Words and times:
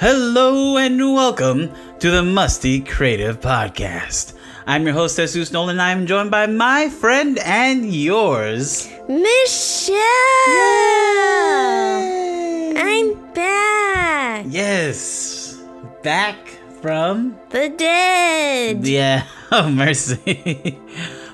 Hello 0.00 0.76
and 0.76 0.96
welcome 1.12 1.72
to 1.98 2.10
the 2.12 2.22
Musty 2.22 2.80
Creative 2.80 3.40
Podcast. 3.40 4.34
I'm 4.64 4.84
your 4.84 4.94
host, 4.94 5.16
Jesus 5.16 5.50
Nolan, 5.50 5.70
and 5.70 5.82
I'm 5.82 6.06
joined 6.06 6.30
by 6.30 6.46
my 6.46 6.88
friend 6.88 7.36
and 7.40 7.92
yours, 7.92 8.88
Michelle! 9.08 9.98
I'm 12.76 13.32
back! 13.34 14.46
Yes, 14.48 15.60
back 16.04 16.36
from 16.80 17.36
The 17.50 17.68
dead! 17.70 18.86
yeah, 18.86 19.26
uh, 19.50 19.62
oh 19.64 19.70
mercy, 19.70 20.78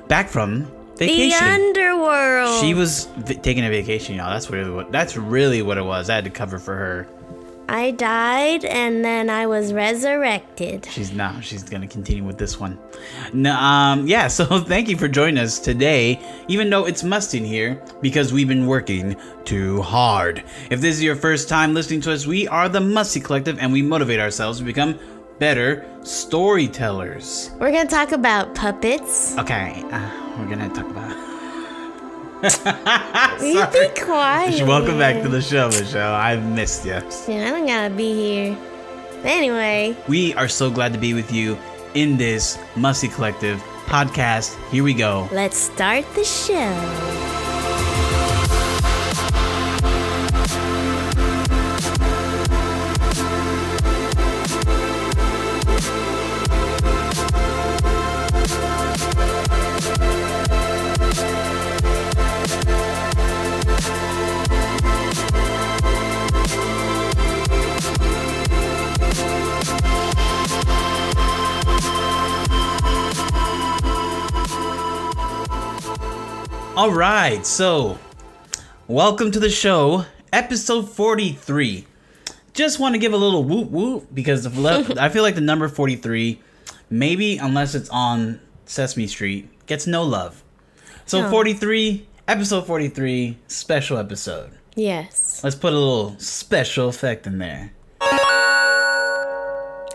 back 0.09 0.31
from 0.31 0.71
vacation. 0.97 1.39
The 1.39 1.45
underworld! 1.45 2.61
She 2.63 2.73
was 2.73 3.07
v- 3.19 3.35
taking 3.35 3.65
a 3.67 3.69
vacation, 3.69 4.15
y'all. 4.17 4.31
That's 4.31 4.49
really 4.49 4.71
what. 4.71 4.91
That's 4.91 5.17
really 5.19 5.61
what 5.61 5.77
it 5.77 5.85
was. 5.85 6.09
I 6.09 6.15
had 6.15 6.25
to 6.25 6.31
cover 6.31 6.59
for 6.59 6.75
her. 6.75 7.09
I 7.69 7.93
died 7.93 8.65
and 8.65 9.05
then 9.05 9.31
I 9.31 9.47
was 9.47 9.73
resurrected. 9.73 10.87
She's 10.91 11.13
now 11.13 11.41
she's 11.41 11.63
gonna 11.63 11.87
continue 11.87 12.25
with 12.25 12.39
this 12.39 12.61
one. 12.61 12.79
No, 13.33 13.55
um, 13.55 14.07
yeah. 14.07 14.29
So 14.29 14.45
thank 14.61 14.89
you 14.89 14.97
for 14.97 15.09
joining 15.09 15.39
us 15.39 15.59
today, 15.59 16.21
even 16.49 16.71
though 16.71 16.85
it's 16.87 17.03
musty 17.03 17.39
in 17.39 17.45
here 17.45 17.83
because 18.01 18.33
we've 18.33 18.49
been 18.49 18.67
working 18.67 19.17
too 19.45 19.83
hard. 19.83 20.45
If 20.71 20.81
this 20.81 20.97
is 20.97 21.03
your 21.03 21.17
first 21.17 21.49
time 21.49 21.75
listening 21.75 22.01
to 22.03 22.13
us, 22.13 22.27
we 22.27 22.47
are 22.49 22.69
the 22.69 22.81
Musty 22.81 23.21
Collective, 23.21 23.59
and 23.59 23.73
we 23.73 23.83
motivate 23.83 24.21
ourselves 24.21 24.59
to 24.59 24.65
become 24.65 24.99
better 25.39 25.85
storytellers. 26.03 27.51
We're 27.59 27.73
gonna 27.73 27.89
talk 27.89 28.13
about 28.13 28.55
puppets. 28.55 29.37
Okay, 29.39 29.83
uh, 29.91 30.37
we're 30.39 30.49
gonna 30.49 30.69
talk 30.69 30.89
about. 30.91 31.24
You 32.45 33.67
be 33.73 34.01
quiet. 34.01 34.63
Welcome 34.67 34.99
back 34.99 35.23
to 35.23 35.29
the 35.29 35.41
show, 35.41 35.69
Michelle. 35.69 36.15
I've 36.15 36.45
missed 36.45 36.85
you. 36.85 36.93
Yeah, 36.93 37.49
I 37.49 37.51
don't 37.51 37.67
gotta 37.67 37.95
be 37.95 38.13
here. 38.13 38.59
Anyway, 39.25 39.97
We 40.09 40.35
are 40.35 40.49
so 40.49 40.71
glad 40.71 40.93
to 40.93 40.99
be 40.99 41.15
with 41.15 41.33
you 41.33 41.57
in 41.95 42.17
this 42.19 42.59
Musty 42.77 43.09
Collective 43.09 43.59
podcast. 43.87 44.55
Here 44.71 44.85
we 44.85 44.93
go. 44.95 45.29
let's 45.33 45.57
start 45.57 46.05
the 46.15 46.25
show. 46.25 47.41
All 76.77 76.91
right, 76.91 77.47
so 77.47 77.99
welcome 78.89 79.31
to 79.31 79.39
the 79.39 79.49
show, 79.49 80.07
episode 80.33 80.91
43. 80.91 81.87
Just 82.53 82.81
want 82.81 82.97
to 82.97 82.99
give 82.99 83.13
a 83.13 83.17
little 83.17 83.45
whoop 83.45 83.71
whoop 83.71 84.09
because 84.13 84.45
I 84.99 85.09
feel 85.09 85.23
like 85.23 85.37
the 85.37 85.41
number 85.41 85.69
43, 85.69 86.41
maybe 86.91 87.39
unless 87.39 87.77
it's 87.77 87.89
on 87.91 88.41
Sesame 88.67 89.07
Street, 89.07 89.49
gets 89.67 89.87
no 89.87 90.03
love. 90.03 90.43
So 91.07 91.23
No. 91.23 91.31
43, 91.31 92.09
episode 92.27 92.67
43, 92.67 93.39
special 93.47 93.97
episode. 93.97 94.51
Yes. 94.75 95.43
Let's 95.45 95.55
put 95.55 95.73
a 95.73 95.79
little 95.79 96.19
special 96.19 96.89
effect 96.89 97.29
in 97.29 97.39
there. 97.39 97.73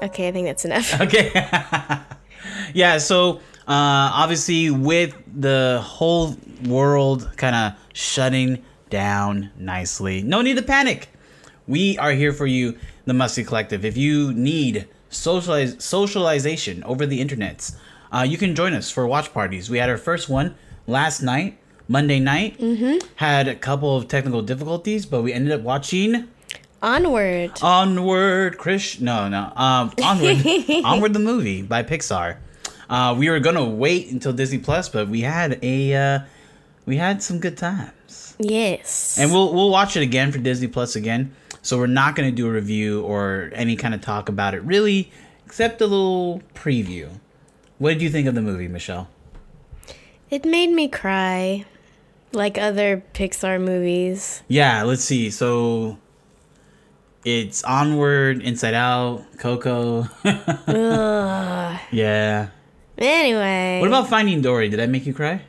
Okay, 0.02 0.30
I 0.30 0.32
think 0.32 0.48
that's 0.48 0.64
enough. 0.64 1.02
Okay. 1.02 1.30
yeah, 2.74 2.98
so 3.00 3.42
uh, 3.70 4.10
obviously, 4.14 4.72
with 4.72 5.16
the 5.32 5.80
whole 5.84 6.36
world 6.66 7.30
kind 7.38 7.56
of 7.56 7.80
shutting 7.94 8.64
down 8.90 9.52
nicely, 9.58 10.24
no 10.24 10.42
need 10.42 10.58
to 10.58 10.64
panic. 10.64 11.08
We 11.68 11.96
are 12.00 12.12
here 12.14 12.34
for 12.34 12.48
you, 12.48 12.80
the 13.06 13.14
Musty 13.14 13.44
Collective. 13.44 13.86
If 13.86 13.96
you 13.96 14.34
need 14.34 14.88
socialize- 15.10 15.84
socialization 15.84 16.84
over 16.84 17.06
the 17.06 17.24
internets, 17.24 17.76
uh, 18.12 18.26
you 18.28 18.40
can 18.40 18.56
join 18.56 18.74
us 18.74 18.90
for 18.90 19.06
watch 19.06 19.32
parties. 19.34 19.70
We 19.70 19.78
had 19.78 19.88
our 19.88 19.98
first 19.98 20.30
one 20.30 20.56
last 20.88 21.22
night, 21.22 21.60
Monday 21.88 22.20
night. 22.20 22.58
Mm-hmm. 22.58 23.08
Had 23.18 23.48
a 23.48 23.56
couple 23.56 23.96
of 23.96 24.08
technical 24.08 24.42
difficulties, 24.42 25.06
but 25.06 25.22
we 25.22 25.32
ended 25.32 25.52
up 25.52 25.62
watching 25.62 26.28
Onward. 26.82 27.52
Onward, 27.62 28.58
Chris. 28.58 29.00
No, 29.00 29.28
no. 29.28 29.52
Um, 29.56 29.92
Onward, 30.04 30.38
Onward 30.86 31.14
the 31.14 31.20
movie 31.20 31.62
by 31.62 31.84
Pixar. 31.84 32.38
Uh, 32.90 33.16
we 33.18 33.30
were 33.30 33.40
gonna 33.40 33.64
wait 33.66 34.12
until 34.12 34.34
Disney 34.34 34.58
Plus, 34.58 34.90
but 34.90 35.08
we 35.10 35.22
had 35.22 35.60
a 35.64 35.94
uh, 35.96 36.20
we 36.86 36.98
had 36.98 37.22
some 37.22 37.40
good 37.40 37.56
times, 37.58 38.36
Yes. 38.40 39.18
and 39.20 39.32
we'll 39.32 39.54
we'll 39.54 39.70
watch 39.70 39.96
it 39.96 40.02
again 40.02 40.32
for 40.32 40.40
Disney 40.40 40.68
Plus 40.68 40.96
again. 40.96 41.36
So 41.62 41.78
we're 41.78 41.88
not 41.88 42.16
gonna 42.16 42.32
do 42.32 42.48
a 42.48 42.52
review 42.52 43.02
or 43.04 43.52
any 43.54 43.76
kind 43.76 43.94
of 43.94 44.02
talk 44.02 44.28
about 44.30 44.54
it 44.56 44.64
really, 44.64 45.12
except 45.46 45.82
a 45.82 45.86
little 45.88 46.42
preview. 46.56 47.10
What 47.78 47.92
did 47.94 48.02
you 48.02 48.10
think 48.10 48.28
of 48.28 48.34
the 48.36 48.42
movie, 48.42 48.68
Michelle? 48.68 49.08
It 50.32 50.46
made 50.46 50.72
me 50.72 50.88
cry, 50.88 51.66
like 52.34 52.58
other 52.58 53.04
Pixar 53.14 53.62
movies. 53.62 54.42
Yeah, 54.48 54.84
let's 54.84 55.04
see. 55.04 55.30
So 55.32 55.98
it's 57.26 57.64
Onward, 57.64 58.42
Inside 58.42 58.74
Out, 58.74 59.26
Coco. 59.38 60.08
Yeah. 61.92 62.50
Anyway. 63.00 63.80
What 63.80 63.88
about 63.88 64.10
Finding 64.10 64.42
Dory? 64.42 64.70
Did 64.70 64.80
I 64.80 64.86
make 64.86 65.06
you 65.06 65.14
cry? 65.14 65.42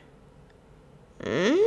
Mm, 1.19 1.57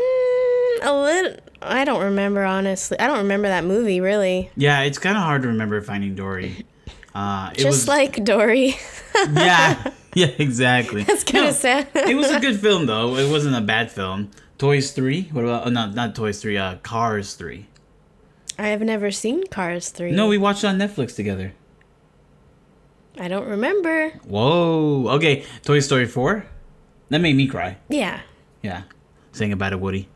a 0.82 0.92
little. 1.02 1.36
I 1.62 1.84
don't 1.84 2.02
remember 2.02 2.42
honestly. 2.44 2.98
I 2.98 3.06
don't 3.06 3.18
remember 3.18 3.48
that 3.48 3.64
movie 3.64 4.00
really. 4.00 4.50
Yeah, 4.56 4.80
it's 4.80 4.98
kind 4.98 5.16
of 5.16 5.22
hard 5.22 5.42
to 5.42 5.48
remember 5.48 5.80
Finding 5.80 6.14
Dory. 6.14 6.64
Uh, 7.14 7.50
it 7.52 7.58
Just 7.58 7.66
was 7.66 7.88
like 7.88 8.24
Dory. 8.24 8.74
yeah, 9.32 9.92
yeah, 10.14 10.26
exactly. 10.38 11.02
That's 11.04 11.22
kind 11.22 11.44
No, 11.44 11.50
of 11.50 11.56
sad. 11.56 11.88
it 11.94 12.16
was 12.16 12.30
a 12.30 12.40
good 12.40 12.58
film 12.60 12.86
though. 12.86 13.16
It 13.16 13.30
wasn't 13.30 13.54
a 13.56 13.60
bad 13.60 13.90
film. 13.92 14.30
Toys 14.58 14.92
three. 14.92 15.28
What 15.32 15.44
about? 15.44 15.66
Oh, 15.66 15.70
not 15.70 15.94
not 15.94 16.14
Toys 16.14 16.40
three. 16.40 16.56
Uh, 16.58 16.76
Cars 16.82 17.34
three. 17.34 17.66
I 18.58 18.68
have 18.68 18.80
never 18.80 19.10
seen 19.10 19.46
Cars 19.46 19.90
three. 19.90 20.10
No, 20.12 20.26
we 20.28 20.38
watched 20.38 20.64
it 20.64 20.68
on 20.68 20.78
Netflix 20.78 21.14
together. 21.14 21.54
I 23.18 23.28
don't 23.28 23.46
remember. 23.46 24.10
Whoa. 24.26 25.08
Okay, 25.16 25.44
Toy 25.62 25.80
Story 25.80 26.06
four. 26.06 26.46
That 27.10 27.20
made 27.20 27.36
me 27.36 27.46
cry. 27.46 27.76
Yeah. 27.88 28.20
Yeah, 28.62 28.82
saying 29.32 29.52
about 29.52 29.72
it, 29.72 29.80
Woody. 29.80 30.08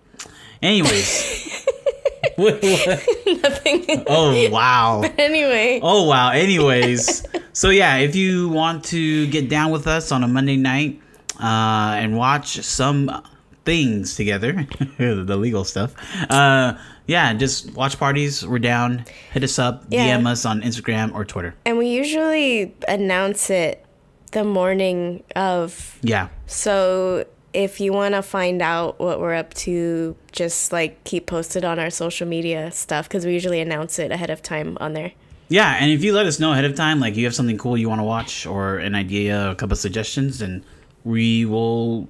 Anyways. 0.63 1.65
what, 2.37 2.63
what? 2.63 3.07
Nothing. 3.43 4.05
Oh 4.07 4.49
wow. 4.51 5.03
anyway. 5.19 5.81
Oh 5.83 6.09
wow. 6.09 6.31
Anyways, 6.31 7.25
so 7.53 7.71
yeah, 7.71 7.97
if 7.99 8.17
you 8.17 8.49
want 8.49 8.85
to 8.87 9.27
get 9.29 9.49
down 9.49 9.71
with 9.71 9.87
us 9.87 10.11
on 10.11 10.25
a 10.25 10.29
Monday 10.29 10.57
night 10.57 11.01
uh, 11.41 11.95
and 11.99 12.17
watch 12.17 12.63
some 12.63 13.23
things 13.65 14.17
together, 14.17 14.67
the 14.99 15.37
legal 15.37 15.65
stuff, 15.65 15.95
uh, 16.31 16.79
yeah, 17.09 17.33
just 17.33 17.73
watch 17.73 17.99
parties. 17.99 18.47
We're 18.47 18.59
down. 18.59 19.07
Hit 19.33 19.43
us 19.43 19.59
up. 19.59 19.87
Yeah. 19.89 20.19
DM 20.19 20.27
us 20.27 20.45
on 20.45 20.61
Instagram 20.61 21.15
or 21.15 21.25
Twitter. 21.25 21.55
And 21.65 21.79
we 21.79 21.89
usually 21.89 22.75
announce 22.87 23.49
it 23.49 23.85
the 24.33 24.45
morning 24.45 25.25
of. 25.35 25.99
Yeah. 26.03 26.29
So 26.47 27.25
if 27.55 27.81
you 27.81 27.95
want 27.95 28.15
to 28.15 28.21
find 28.21 28.61
out 28.61 29.01
what 29.01 29.21
we're 29.21 29.35
up 29.35 29.55
to, 29.55 30.17
just 30.33 30.71
like 30.71 31.03
keep 31.05 31.27
posted 31.27 31.65
on 31.65 31.79
our 31.79 31.89
social 31.89 32.29
media 32.29 32.71
stuff 32.73 33.09
because 33.09 33.25
we 33.25 33.33
usually 33.33 33.61
announce 33.61 33.99
it 33.99 34.13
ahead 34.13 34.29
of 34.29 34.43
time 34.43 34.77
on 34.79 34.93
there. 34.93 35.13
Yeah, 35.49 35.79
and 35.81 35.91
if 35.91 36.05
you 36.05 36.13
let 36.13 36.27
us 36.27 36.39
know 36.39 36.53
ahead 36.53 36.67
of 36.67 36.75
time, 36.75 37.01
like 37.01 37.17
you 37.17 37.25
have 37.25 37.35
something 37.35 37.57
cool 37.57 37.79
you 37.79 37.89
want 37.89 38.01
to 38.01 38.05
watch 38.05 38.45
or 38.45 38.77
an 38.77 38.95
idea, 38.95 39.51
a 39.51 39.55
couple 39.55 39.73
of 39.73 39.79
suggestions, 39.79 40.43
and 40.43 40.63
we 41.05 41.47
will 41.47 42.07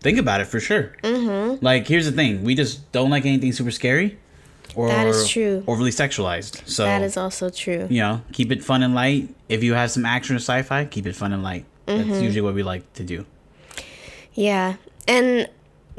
think 0.00 0.18
about 0.18 0.42
it 0.42 0.44
for 0.44 0.60
sure. 0.60 0.94
Mm-hmm. 1.02 1.64
Like, 1.64 1.88
here's 1.88 2.04
the 2.04 2.12
thing: 2.12 2.44
we 2.44 2.54
just 2.54 2.92
don't 2.92 3.08
like 3.08 3.24
anything 3.24 3.50
super 3.52 3.70
scary 3.70 4.18
or 4.74 4.88
That 4.88 5.06
is 5.06 5.28
true. 5.28 5.62
overly 5.66 5.90
sexualized. 5.90 6.66
So 6.68 6.84
That 6.84 7.02
is 7.02 7.16
also 7.16 7.50
true. 7.50 7.86
you 7.90 8.00
know, 8.00 8.22
keep 8.32 8.50
it 8.52 8.62
fun 8.64 8.82
and 8.82 8.94
light. 8.94 9.28
If 9.48 9.62
you 9.62 9.74
have 9.74 9.90
some 9.90 10.04
action 10.06 10.34
or 10.36 10.38
sci-fi, 10.40 10.84
keep 10.86 11.06
it 11.06 11.14
fun 11.16 11.32
and 11.32 11.42
light. 11.42 11.64
Mm-hmm. 11.86 12.10
That's 12.10 12.22
usually 12.22 12.40
what 12.42 12.54
we 12.54 12.62
like 12.62 12.90
to 12.94 13.04
do. 13.04 13.26
Yeah. 14.34 14.76
And 15.06 15.48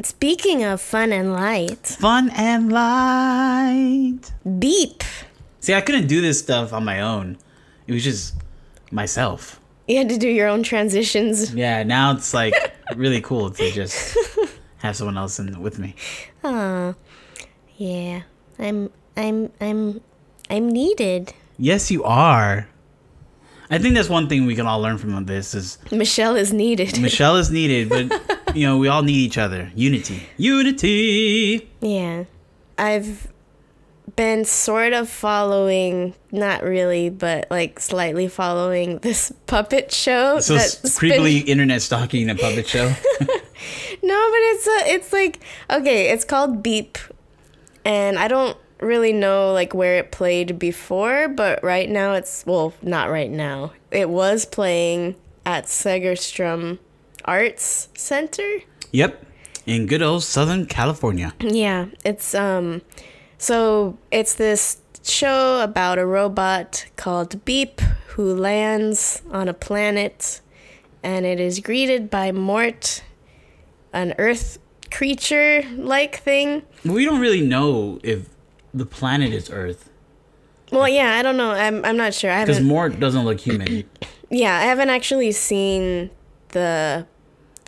speaking 0.04 0.64
of 0.64 0.82
fun 0.82 1.12
and 1.14 1.34
light, 1.34 1.86
Fun 1.86 2.32
and 2.36 2.72
light. 2.72 4.32
beep. 4.60 5.04
See, 5.60 5.74
I 5.74 5.82
couldn't 5.82 6.08
do 6.08 6.20
this 6.22 6.40
stuff 6.40 6.74
on 6.74 6.84
my 6.84 7.00
own. 7.02 7.38
It 7.88 7.94
was 7.94 8.04
just 8.04 8.34
myself. 8.92 9.60
You 9.88 9.98
had 9.98 10.10
to 10.10 10.18
do 10.18 10.28
your 10.30 10.48
own 10.48 10.64
transitions. 10.64 11.54
Yeah, 11.54 11.84
now 11.84 12.14
it's 12.16 12.34
like 12.34 12.54
really 12.96 13.22
cool 13.22 13.52
to 13.52 13.72
just 13.72 14.18
have 14.78 14.96
someone 14.96 15.18
else 15.18 15.40
in 15.40 15.62
with 15.62 15.78
me. 15.80 15.96
Aw. 16.44 16.94
Yeah. 17.78 18.22
I'm 18.60 18.90
I'm 19.18 19.52
I'm 19.60 20.02
I'm 20.50 20.70
needed. 20.70 21.34
Yes, 21.58 21.92
you 21.92 22.04
are. 22.04 22.68
I 23.70 23.80
think 23.80 23.96
that's 23.96 24.10
one 24.10 24.28
thing 24.30 24.46
we 24.46 24.56
can 24.56 24.68
all 24.68 24.80
learn 24.82 24.98
from 24.98 25.26
this 25.26 25.56
is 25.56 25.78
Michelle 25.92 26.36
is 26.36 26.54
needed. 26.54 27.00
Michelle 27.00 27.38
is 27.38 27.50
needed, 27.50 27.90
but 27.90 28.56
you 28.56 28.68
know 28.68 28.78
we 28.78 28.88
all 28.88 29.02
need 29.04 29.16
each 29.16 29.38
other. 29.38 29.72
Unity, 29.76 30.28
unity. 30.38 31.70
Yeah. 31.82 32.26
I've 32.78 33.32
been 34.16 34.46
sort 34.46 34.94
of 34.94 35.10
following, 35.10 36.14
not 36.32 36.64
really, 36.64 37.10
but 37.10 37.48
like 37.50 37.80
slightly 37.80 38.28
following 38.28 39.00
this 39.00 39.32
puppet 39.48 39.92
show. 39.92 40.40
So 40.40 40.56
that's 40.56 41.00
creepily 41.00 41.40
been- 41.40 41.48
internet 41.48 41.82
stalking 41.82 42.30
a 42.30 42.36
puppet 42.36 42.68
show. 42.68 42.94
No, 44.02 44.16
but 44.32 44.38
it's 44.38 44.68
a, 44.68 44.94
it's 44.94 45.14
like 45.14 45.40
okay, 45.70 46.10
it's 46.10 46.26
called 46.26 46.62
Beep, 46.62 46.98
and 47.86 48.18
I 48.18 48.28
don't 48.28 48.58
really 48.80 49.14
know 49.14 49.54
like 49.54 49.74
where 49.74 49.98
it 49.98 50.12
played 50.12 50.60
before, 50.60 51.28
but 51.28 51.64
right 51.64 51.90
now 51.90 52.14
it's 52.14 52.46
well, 52.46 52.74
not 52.82 53.10
right 53.10 53.32
now. 53.32 53.74
It 53.92 54.10
was 54.10 54.46
playing 54.46 55.16
at 55.46 55.66
Segerstrom 55.66 56.80
Arts 57.26 57.90
Center. 57.96 58.60
yep, 58.92 59.26
in 59.66 59.86
good 59.86 60.02
old 60.02 60.24
Southern 60.24 60.66
California. 60.66 61.34
Yeah, 61.40 61.88
it's 62.04 62.36
um 62.36 62.82
so 63.38 63.98
it's 64.12 64.36
this 64.36 64.78
show 65.04 65.62
about 65.62 65.98
a 65.98 66.06
robot 66.06 66.86
called 66.96 67.44
Beep 67.46 67.82
who 68.16 68.34
lands 68.34 69.22
on 69.32 69.48
a 69.48 69.54
planet 69.54 70.40
and 71.04 71.26
it 71.26 71.40
is 71.40 71.60
greeted 71.60 72.10
by 72.10 72.32
Mort, 72.32 73.04
an 73.92 74.16
earth 74.18 74.58
creature 74.98 75.64
like 75.76 76.18
thing. 76.20 76.62
We 76.86 77.06
don't 77.06 77.20
really 77.20 77.42
know 77.42 78.00
if 78.04 78.30
the 78.74 78.86
planet 78.86 79.34
is 79.34 79.50
Earth 79.50 79.90
Well, 80.72 80.88
yeah, 80.90 81.16
I 81.20 81.22
don't 81.24 81.38
know. 81.38 81.52
I'm 81.52 81.84
I'm 81.86 81.98
not 81.98 82.14
sure. 82.14 82.32
I 82.32 82.44
because 82.44 82.58
haven't 82.58 82.70
Mort 82.70 83.00
doesn't 83.00 83.26
look 83.26 83.40
human. 83.40 83.84
Yeah, 84.30 84.58
I 84.58 84.64
haven't 84.64 84.90
actually 84.90 85.32
seen 85.32 86.10
the 86.54 87.06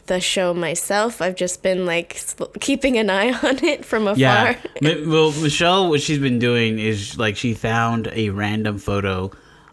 the 0.08 0.20
show 0.20 0.52
myself. 0.54 1.22
I've 1.22 1.36
just 1.36 1.62
been 1.62 1.86
like 1.86 2.16
sl- 2.18 2.46
keeping 2.60 2.98
an 2.98 3.10
eye 3.12 3.32
on 3.44 3.64
it 3.64 3.86
from 3.86 4.08
afar. 4.08 4.18
Yeah. 4.18 4.58
Mi- 4.82 5.06
well, 5.06 5.32
Michelle, 5.32 5.90
what 5.90 6.02
she's 6.02 6.18
been 6.18 6.40
doing 6.40 6.80
is 6.80 7.20
like 7.20 7.38
she 7.38 7.54
found 7.54 8.08
a 8.14 8.30
random 8.32 8.80
photo 8.80 9.30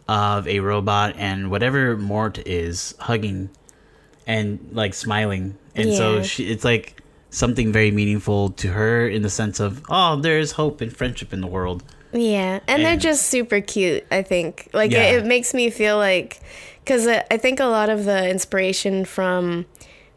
of 0.07 0.47
a 0.49 0.61
robot 0.61 1.15
and 1.17 1.51
whatever 1.51 1.97
Mort 1.97 2.47
is 2.47 2.95
hugging 3.01 3.49
and 4.27 4.59
like 4.73 4.93
smiling, 4.93 5.57
and 5.75 5.95
so 5.95 6.17
Yeah. 6.17 6.23
she 6.23 6.45
it's 6.53 6.65
like 6.65 7.02
something 7.33 7.73
very 7.73 7.91
meaningful 7.91 8.51
to 8.51 8.69
her 8.69 9.09
in 9.09 9.23
the 9.23 9.31
sense 9.31 9.59
of 9.59 9.83
oh, 9.89 10.17
there's 10.21 10.53
hope 10.53 10.81
and 10.81 10.95
friendship 10.97 11.33
in 11.33 11.41
the 11.41 11.47
world. 11.49 11.83
Yeah, 12.13 12.61
and, 12.69 12.85
they're 12.85 12.97
just 12.99 13.27
super 13.27 13.61
cute. 13.61 14.05
I 14.11 14.23
think 14.23 14.69
like 14.73 14.93
Yeah. 14.93 15.05
it, 15.13 15.25
it 15.25 15.27
makes 15.27 15.55
me 15.55 15.71
feel 15.71 15.97
like 15.97 16.41
because 16.85 17.07
uh, 17.07 17.23
I 17.31 17.39
think 17.39 17.59
a 17.59 17.65
lot 17.65 17.89
of 17.89 18.05
the 18.05 18.29
inspiration 18.29 19.05
from 19.05 19.65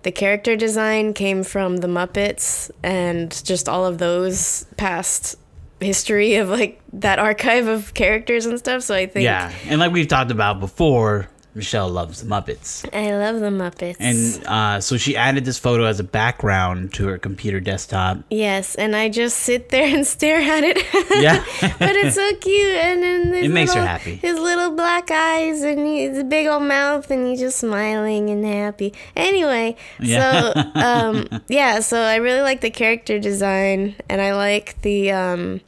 the 0.04 0.12
character 0.12 0.56
design 0.56 1.14
came 1.14 1.44
from 1.44 1.78
the 1.78 1.88
Muppets 1.88 2.70
and 2.84 3.44
just 3.46 3.68
all 3.70 3.86
of 3.86 3.98
those 3.98 4.66
past 4.78 5.36
history 5.80 6.36
of 6.36 6.50
like 6.50 6.82
that 6.94 7.18
archive 7.18 7.68
of 7.68 7.94
characters 7.94 8.46
and 8.46 8.60
stuff. 8.60 8.84
So 8.84 8.94
I 8.94 9.06
think 9.08 9.24
Yeah, 9.24 9.52
and 9.68 9.80
like 9.80 9.92
we've 9.94 10.08
talked 10.08 10.32
about 10.32 10.60
before, 10.60 11.30
Michelle 11.56 11.88
loves 11.90 12.22
the 12.22 12.28
Muppets. 12.28 12.86
I 12.94 13.16
love 13.16 13.40
the 13.40 13.48
Muppets. 13.48 13.96
And 14.00 14.46
uh, 14.46 14.81
so 14.81 14.98
she 14.98 15.16
added 15.16 15.46
this 15.46 15.57
photo 15.57 15.86
as 15.86 16.02
a 16.02 16.04
background 16.04 16.94
to 16.96 17.07
her 17.07 17.18
computer 17.18 17.62
desktop. 17.62 18.19
yes, 18.30 18.75
and 18.75 18.94
I 18.94 19.07
just 19.07 19.38
sit 19.40 19.69
there 19.69 19.88
and 19.96 20.06
stare 20.06 20.40
at 20.42 20.63
it. 20.66 20.78
Yeah. 21.22 21.44
but 21.80 21.96
it's 21.96 22.16
so 22.16 22.30
cute, 22.42 22.75
and 22.75 23.02
then 23.02 23.34
It 23.36 23.48
makes 23.52 23.74
her 23.74 23.86
happy. 23.86 24.16
His 24.16 24.38
little 24.38 24.72
black 24.72 25.10
eyes 25.10 25.62
and 25.63 25.80
his 25.88 26.24
big 26.25 26.48
old 26.48 26.63
mouth, 26.63 27.10
and 27.10 27.25
he's 27.25 27.40
just 27.40 27.57
smiling 27.60 28.30
and 28.30 28.44
happy. 28.46 28.94
Anyway, 29.16 29.78
Yeah. 30.00 30.52
so 30.54 30.72
um, 30.75 31.42
yeah, 31.48 31.80
so 31.80 32.02
I 32.02 32.18
really 32.18 32.42
like 32.42 32.60
the 32.62 32.69
character 32.69 33.18
design, 33.18 33.96
and 34.10 34.19
I 34.22 34.34
like 34.36 34.81
the 34.81 35.12
um, 35.12 35.62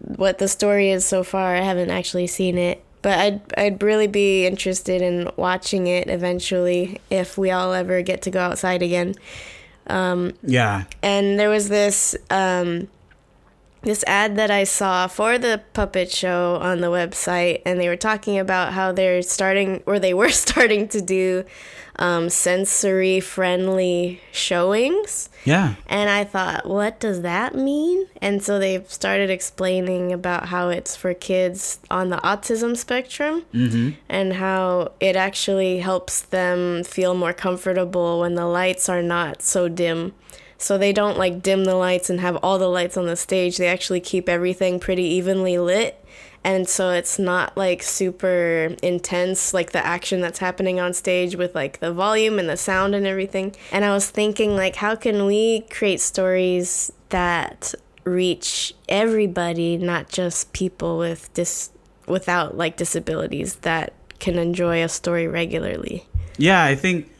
what 0.00 0.36
the 0.38 0.48
story 0.48 0.90
is 0.90 1.06
so 1.06 1.24
far. 1.24 1.56
I 1.56 1.62
haven't 1.62 1.90
actually 1.90 2.26
seen 2.26 2.58
it, 2.58 2.84
but 3.06 3.16
I'd 3.20 3.40
I'd 3.56 3.82
really 3.84 4.08
be 4.08 4.46
interested 4.46 5.00
in 5.00 5.30
watching 5.36 5.86
it 5.86 6.10
eventually 6.10 7.00
if 7.08 7.38
we 7.38 7.52
all 7.52 7.72
ever 7.72 8.02
get 8.02 8.22
to 8.22 8.32
go 8.32 8.40
outside 8.40 8.82
again 8.82 9.14
Yeah. 10.42 10.84
and 11.04 11.38
there 11.38 11.48
was 11.48 11.68
this 11.68 12.16
um, 12.30 12.88
this 13.82 14.02
ad 14.08 14.34
that 14.36 14.50
I 14.50 14.64
saw 14.64 15.06
for 15.06 15.38
the 15.38 15.62
puppet 15.72 16.10
show 16.10 16.56
on 16.60 16.80
the 16.80 16.88
website, 16.88 17.62
and 17.64 17.78
they 17.80 17.88
were 17.88 17.96
talking 18.10 18.36
about 18.40 18.72
how 18.72 18.90
they're 18.90 19.22
starting, 19.22 19.84
or 19.86 20.00
they 20.00 20.12
were 20.12 20.30
starting 20.46 20.88
to 20.88 21.00
do 21.00 21.44
um, 21.98 22.28
sensory 22.30 23.20
friendly 23.20 24.20
showings. 24.32 25.28
Yeah. 25.44 25.76
And 25.86 26.10
I 26.10 26.24
thought, 26.24 26.66
what 26.68 27.00
does 27.00 27.22
that 27.22 27.54
mean? 27.54 28.06
And 28.20 28.42
so 28.42 28.58
they 28.58 28.82
started 28.88 29.30
explaining 29.30 30.12
about 30.12 30.46
how 30.46 30.68
it's 30.68 30.96
for 30.96 31.14
kids 31.14 31.78
on 31.90 32.10
the 32.10 32.16
autism 32.18 32.76
spectrum 32.76 33.44
and 34.08 34.34
how 34.34 34.92
it 35.00 35.16
actually 35.16 35.78
helps 35.78 36.20
them 36.20 36.84
feel 36.84 37.14
more 37.14 37.32
comfortable 37.32 38.20
when 38.20 38.34
the 38.34 38.46
lights 38.46 38.88
are 38.88 39.02
not 39.02 39.42
so 39.42 39.68
dim. 39.68 40.14
So 40.58 40.78
they 40.78 40.92
don't 40.92 41.18
like 41.18 41.42
dim 41.42 41.64
the 41.64 41.74
lights 41.74 42.08
and 42.08 42.20
have 42.20 42.36
all 42.36 42.58
the 42.58 42.68
lights 42.68 42.96
on 42.96 43.06
the 43.06 43.16
stage. 43.16 43.58
They 43.58 43.68
actually 43.68 44.00
keep 44.00 44.28
everything 44.28 44.80
pretty 44.80 45.04
evenly 45.04 45.58
lit. 45.58 46.02
And 46.46 46.68
so 46.68 46.92
it's 46.92 47.18
not 47.18 47.56
like 47.56 47.82
super 47.82 48.76
intense, 48.80 49.52
like 49.52 49.72
the 49.72 49.84
action 49.84 50.20
that's 50.20 50.38
happening 50.38 50.78
on 50.78 50.94
stage 50.94 51.34
with 51.34 51.56
like 51.56 51.80
the 51.80 51.92
volume 51.92 52.38
and 52.38 52.48
the 52.48 52.56
sound 52.56 52.94
and 52.94 53.04
everything. 53.04 53.56
And 53.72 53.84
I 53.84 53.92
was 53.92 54.08
thinking, 54.08 54.54
like, 54.54 54.76
how 54.76 54.94
can 54.94 55.26
we 55.26 55.62
create 55.70 56.00
stories 56.00 56.92
that 57.08 57.74
reach 58.04 58.72
everybody, 58.88 59.76
not 59.76 60.08
just 60.08 60.52
people 60.52 60.98
with 60.98 61.34
dis 61.34 61.70
without 62.06 62.56
like 62.56 62.76
disabilities 62.76 63.56
that 63.56 63.92
can 64.20 64.38
enjoy 64.38 64.84
a 64.84 64.88
story 64.88 65.26
regularly? 65.26 66.06
Yeah, 66.38 66.62
I 66.62 66.76
think 66.76 67.12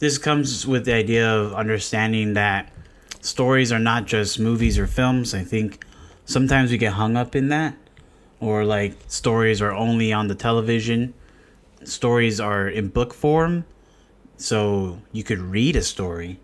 this 0.00 0.18
comes 0.18 0.66
with 0.66 0.84
the 0.84 0.92
idea 0.92 1.26
of 1.26 1.54
understanding 1.54 2.34
that 2.34 2.70
stories 3.22 3.72
are 3.72 3.78
not 3.78 4.04
just 4.04 4.38
movies 4.38 4.78
or 4.78 4.86
films. 4.86 5.32
I 5.32 5.44
think 5.44 5.82
sometimes 6.26 6.70
we 6.70 6.76
get 6.76 6.92
hung 6.92 7.16
up 7.16 7.34
in 7.34 7.48
that, 7.48 7.74
or 8.40 8.64
like 8.64 8.94
stories 9.08 9.60
are 9.62 9.72
only 9.72 10.12
on 10.12 10.28
the 10.28 10.34
television. 10.34 11.14
Stories 11.84 12.40
are 12.40 12.68
in 12.68 12.88
book 12.88 13.14
form, 13.14 13.64
so 14.36 14.98
you 15.12 15.22
could 15.24 15.38
read 15.38 15.76
a 15.76 15.82
story, 15.82 16.38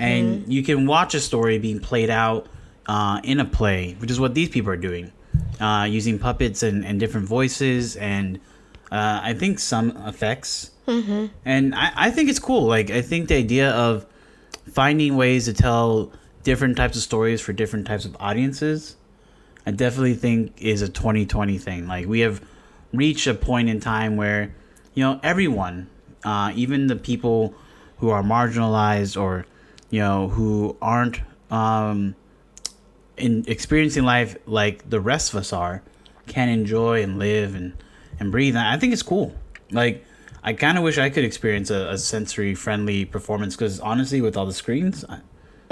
and 0.00 0.52
you 0.52 0.62
can 0.62 0.86
watch 0.86 1.14
a 1.14 1.20
story 1.20 1.58
being 1.58 1.80
played 1.80 2.10
out 2.10 2.46
uh, 2.86 3.20
in 3.24 3.40
a 3.40 3.44
play, 3.44 3.94
which 3.98 4.10
is 4.10 4.18
what 4.20 4.34
these 4.34 4.48
people 4.48 4.70
are 4.70 4.76
doing, 4.76 5.12
uh, 5.60 5.86
using 5.88 6.18
puppets 6.18 6.62
and, 6.62 6.84
and 6.84 6.98
different 7.00 7.26
voices 7.28 7.96
and 7.96 8.38
uh, 8.90 9.20
I 9.22 9.32
think 9.34 9.58
some 9.58 9.96
effects. 10.06 10.70
And 11.44 11.74
I, 11.74 11.92
I 11.96 12.10
think 12.10 12.28
it's 12.28 12.38
cool. 12.38 12.64
Like, 12.66 12.90
I 12.90 13.00
think 13.02 13.28
the 13.28 13.36
idea 13.36 13.70
of 13.70 14.04
finding 14.70 15.16
ways 15.16 15.46
to 15.46 15.54
tell 15.54 16.12
different 16.42 16.76
types 16.76 16.96
of 16.96 17.02
stories 17.02 17.40
for 17.40 17.52
different 17.54 17.86
types 17.86 18.04
of 18.04 18.16
audiences, 18.20 18.96
I 19.66 19.70
definitely 19.70 20.14
think 20.14 20.60
is 20.60 20.82
a 20.82 20.88
2020 20.88 21.58
thing. 21.58 21.86
Like, 21.86 22.06
we 22.06 22.20
have 22.20 22.42
reached 22.92 23.26
a 23.26 23.34
point 23.34 23.68
in 23.68 23.80
time 23.80 24.16
where, 24.16 24.54
you 24.94 25.04
know, 25.04 25.20
everyone, 25.22 25.88
uh, 26.24 26.52
even 26.54 26.88
the 26.88 26.96
people 26.96 27.54
who 27.98 28.10
are 28.10 28.22
marginalized 28.22 29.20
or, 29.20 29.46
you 29.90 30.00
know, 30.00 30.28
who 30.28 30.76
aren't 30.82 31.20
um, 31.50 32.14
in 33.16 33.44
experiencing 33.46 34.04
life 34.04 34.36
like 34.46 34.88
the 34.88 35.00
rest 35.00 35.32
of 35.32 35.38
us 35.38 35.52
are, 35.52 35.82
can 36.26 36.48
enjoy 36.48 37.02
and 37.02 37.18
live 37.18 37.54
and, 37.54 37.76
and 38.18 38.32
breathe. 38.32 38.56
And 38.56 38.66
I 38.66 38.78
think 38.78 38.92
it's 38.92 39.02
cool. 39.02 39.34
Like, 39.70 40.04
I 40.42 40.54
kind 40.54 40.76
of 40.76 40.82
wish 40.82 40.98
I 40.98 41.08
could 41.08 41.24
experience 41.24 41.70
a, 41.70 41.90
a 41.90 41.98
sensory 41.98 42.54
friendly 42.54 43.04
performance 43.04 43.54
because 43.54 43.78
honestly, 43.78 44.20
with 44.20 44.36
all 44.36 44.46
the 44.46 44.52
screens, 44.52 45.04
I, 45.08 45.20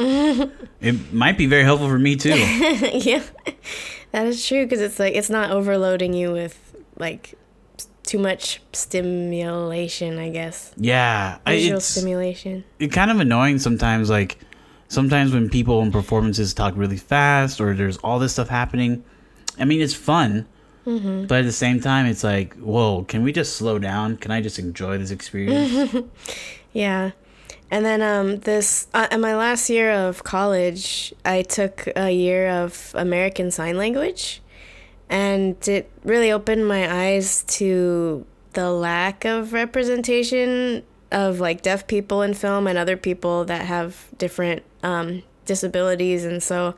it 0.81 1.13
might 1.13 1.37
be 1.37 1.47
very 1.47 1.63
helpful 1.65 1.89
for 1.89 1.99
me 1.99 2.17
too. 2.17 2.31
yeah, 2.39 3.23
that 4.13 4.27
is 4.27 4.47
true 4.47 4.65
because 4.65 4.81
it's 4.81 4.99
like 4.99 5.15
it's 5.15 5.31
not 5.31 5.51
overloading 5.51 6.15
you 6.15 6.33
with 6.33 6.75
like 6.99 7.35
too 8.05 8.19
much 8.19 8.63
stimulation. 8.73 10.19
I 10.19 10.31
guess 10.31 10.73
Yeah, 10.77 11.39
visual 11.47 11.77
it's 11.79 11.87
stimulation. 11.87 12.65
it 12.79 12.89
kind 12.89 13.11
of 13.11 13.21
annoying 13.21 13.59
sometimes. 13.59 14.09
Like 14.11 14.39
sometimes 14.89 15.33
when 15.33 15.49
people 15.51 15.83
in 15.83 15.93
performances 15.93 16.55
talk 16.55 16.75
really 16.77 16.97
fast 16.97 17.61
or 17.61 17.75
there's 17.75 17.97
all 17.99 18.19
this 18.19 18.33
stuff 18.33 18.49
happening. 18.49 19.05
I 19.59 19.65
mean, 19.67 19.83
it's 19.83 19.93
fun, 19.95 20.47
mm-hmm. 20.87 21.27
but 21.27 21.41
at 21.41 21.45
the 21.45 21.53
same 21.53 21.81
time, 21.81 22.07
it's 22.07 22.25
like, 22.25 22.55
whoa, 22.57 23.05
can 23.05 23.23
we 23.23 23.33
just 23.33 23.57
slow 23.57 23.79
down? 23.79 24.17
Can 24.17 24.31
I 24.31 24.41
just 24.41 24.59
enjoy 24.59 24.97
this 24.99 25.11
experience? 25.11 25.95
Yeah. 26.73 27.11
And 27.71 27.85
then 27.85 28.03
um, 28.03 28.39
this, 28.41 28.89
uh, 28.95 29.07
in 29.13 29.21
my 29.21 29.37
last 29.37 29.71
year 29.71 29.93
of 29.93 30.25
college, 30.25 31.15
I 31.25 31.43
took 31.43 31.89
a 31.95 32.11
year 32.11 32.49
of 32.49 32.93
American 32.95 33.51
Sign 33.51 33.77
Language. 33.77 34.43
And 35.09 35.57
it 35.69 35.91
really 36.05 36.33
opened 36.33 36.67
my 36.67 36.93
eyes 36.93 37.45
to 37.45 38.27
the 38.53 38.71
lack 38.71 39.25
of 39.25 39.53
representation 39.53 40.83
of 41.13 41.41
like 41.41 41.63
deaf 41.63 41.87
people 41.87 42.23
in 42.23 42.35
film 42.35 42.67
and 42.67 42.79
other 42.79 42.97
people 42.97 43.45
that 43.45 43.67
have 43.67 44.09
different 44.19 44.63
um, 44.83 45.23
disabilities, 45.45 46.25
and 46.25 46.43
so 46.43 46.75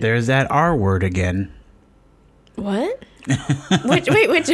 There's 0.00 0.26
that 0.26 0.50
R 0.50 0.76
word 0.76 1.02
again. 1.02 1.52
What? 2.56 3.02
which 3.86 4.08
wait, 4.08 4.30
which 4.30 4.48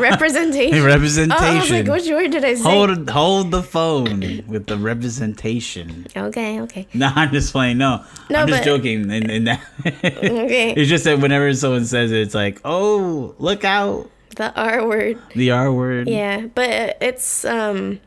representation? 0.00 0.82
Representation. 0.84 1.30
Oh, 1.32 1.36
I 1.36 1.60
was 1.60 1.70
like, 1.70 1.86
which 1.86 2.08
word 2.08 2.32
did 2.32 2.44
I 2.44 2.54
say? 2.54 2.62
Hold 2.62 3.08
hold 3.08 3.50
the 3.52 3.62
phone 3.62 4.42
with 4.48 4.66
the 4.66 4.76
representation. 4.76 6.06
Okay, 6.16 6.60
okay, 6.62 6.88
No, 6.94 7.12
I'm 7.14 7.30
just 7.30 7.52
playing. 7.52 7.78
No, 7.78 8.04
No, 8.28 8.40
I'm 8.40 8.48
just 8.48 8.62
but- 8.62 8.64
joking. 8.64 9.10
And, 9.12 9.30
and 9.30 9.46
that, 9.46 9.60
okay. 9.86 10.74
it's 10.76 10.88
just 10.88 11.04
that 11.04 11.20
whenever 11.20 11.54
someone 11.54 11.84
says 11.84 12.10
it, 12.10 12.18
it's 12.20 12.34
like, 12.34 12.60
oh, 12.64 13.34
look 13.38 13.64
out, 13.64 14.10
the 14.34 14.52
R 14.60 14.86
word. 14.88 15.18
the 15.36 15.52
R 15.52 15.72
word. 15.72 16.08
Yeah, 16.08 16.46
but 16.52 16.96
it's 17.00 17.44
um 17.44 18.00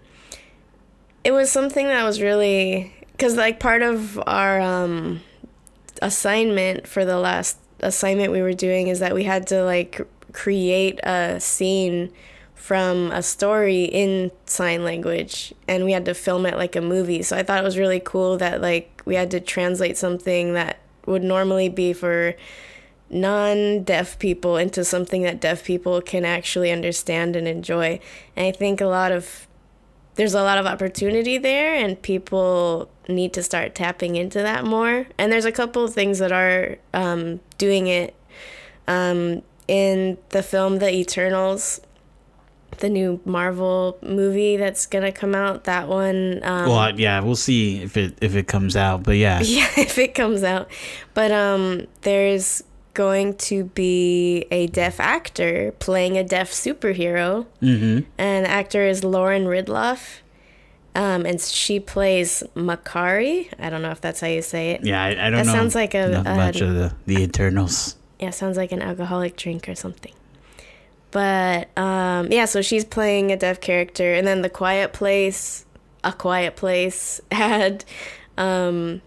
it 1.24 1.32
was 1.32 1.50
something 1.50 1.88
that 1.88 2.04
was 2.04 2.22
really 2.22 2.94
cuz 3.18 3.38
like 3.38 3.62
part 3.62 3.82
of 3.82 4.22
our 4.28 4.60
um 4.60 5.22
assignment 6.02 6.88
for 6.88 7.06
the 7.06 7.18
last 7.18 7.58
assignment 7.86 8.32
we 8.32 8.42
were 8.42 8.54
doing 8.54 8.88
is 8.88 9.00
that 9.00 9.14
we 9.14 9.24
had 9.24 9.48
to 9.48 9.64
like 9.64 10.02
create 10.32 11.00
a 11.04 11.40
scene 11.40 12.12
from 12.56 13.12
a 13.12 13.22
story 13.22 13.84
in 13.86 14.32
sign 14.46 14.84
language 14.84 15.54
and 15.68 15.84
we 15.84 15.92
had 15.92 16.06
to 16.06 16.14
film 16.14 16.46
it 16.46 16.56
like 16.56 16.76
a 16.76 16.82
movie. 16.82 17.22
So 17.22 17.36
I 17.36 17.44
thought 17.44 17.60
it 17.60 17.64
was 17.64 17.78
really 17.78 18.00
cool 18.00 18.38
that 18.38 18.62
like 18.62 19.02
we 19.06 19.16
had 19.16 19.32
to 19.32 19.40
translate 19.40 19.98
something 19.98 20.54
that 20.54 20.80
would 21.06 21.24
normally 21.24 21.68
be 21.68 21.92
for 21.94 22.36
non-deaf 23.10 24.18
people 24.18 24.58
into 24.58 24.84
something 24.84 25.24
that 25.24 25.40
deaf 25.40 25.64
people 25.64 26.02
can 26.02 26.26
actually 26.26 26.72
understand 26.72 27.36
and 27.36 27.48
enjoy. 27.48 28.00
And 28.36 28.48
I 28.48 28.52
think 28.52 28.82
a 28.82 28.86
lot 28.86 29.12
of 29.12 29.48
there's 30.16 30.34
a 30.34 30.44
lot 30.44 30.58
of 30.58 30.66
opportunity 30.66 31.38
there 31.38 31.74
and 31.74 32.02
people 32.02 32.90
need 33.08 33.34
to 33.34 33.44
start 33.44 33.76
tapping 33.76 34.16
into 34.16 34.40
that 34.40 34.64
more. 34.64 35.08
And 35.18 35.32
there's 35.32 35.46
a 35.46 35.52
couple 35.52 35.84
of 35.84 35.94
things 35.94 36.20
that 36.20 36.32
are 36.32 36.78
um, 36.94 37.40
doing 37.58 37.88
it 37.88 38.16
um, 38.88 39.42
in 39.68 40.18
the 40.30 40.44
film 40.44 40.80
The 40.80 40.94
Eternals, 40.94 41.82
the 42.80 42.90
new 42.90 43.20
Marvel 43.26 43.98
movie 44.02 44.58
that's 44.58 44.86
gonna 44.86 45.12
come 45.12 45.36
out. 45.36 45.66
That 45.66 45.88
one. 45.88 46.40
Um, 46.44 46.70
Well, 46.70 47.00
yeah, 47.00 47.20
we'll 47.20 47.36
see 47.36 47.82
if 47.82 47.98
it 47.98 48.18
if 48.22 48.36
it 48.36 48.48
comes 48.48 48.76
out. 48.76 49.04
But 49.04 49.18
yeah, 49.18 49.42
yeah, 49.44 49.70
if 49.78 49.98
it 49.98 50.16
comes 50.16 50.44
out. 50.44 50.70
But 51.14 51.32
um, 51.32 51.88
there's 52.02 52.64
going 52.94 53.36
to 53.36 53.66
be 53.66 54.46
a 54.52 54.68
deaf 54.68 55.00
actor 55.00 55.74
playing 55.80 56.18
a 56.18 56.24
deaf 56.24 56.52
superhero. 56.52 57.46
hmm 57.60 58.00
And 58.18 58.46
the 58.46 58.50
actor 58.50 58.84
is 58.86 59.04
Lauren 59.04 59.46
Ridloff. 59.46 60.20
Um, 60.96 61.26
and 61.26 61.42
she 61.42 61.80
plays 61.80 62.44
Makkari. 62.56 63.48
I 63.58 63.72
don't 63.72 63.82
know 63.82 63.90
if 63.90 64.00
that's 64.00 64.20
how 64.22 64.28
you 64.28 64.44
say 64.44 64.72
it. 64.72 64.86
yeah. 64.86 65.02
I, 65.04 65.08
I 65.10 65.14
don't 65.32 65.34
That 65.40 65.46
know. 65.48 65.52
sounds 65.54 65.74
like 65.74 65.96
a- 65.96 66.22
a- 66.26 66.36
much 66.36 66.62
of 66.62 66.76
the 66.76 66.94
the 67.08 67.24
Eternals. 67.24 67.96
Yeah, 68.20 68.30
sounds 68.30 68.58
like 68.58 68.72
an 68.72 68.82
alcoholic 68.82 69.36
drink 69.36 69.68
or 69.68 69.74
something. 69.76 70.14
But 71.12 71.76
um, 71.78 72.32
yeah, 72.32 72.46
so 72.46 72.62
she's 72.62 72.86
playing 72.86 73.32
a 73.32 73.38
deaf 73.38 73.60
character, 73.60 74.14
and 74.14 74.26
then 74.26 74.42
the 74.44 74.50
Quiet 74.50 74.94
Place, 74.94 75.66
a 76.04 76.14
Quiet 76.14 76.56
Place 76.56 77.22
had 77.32 77.86
um, 78.38 79.02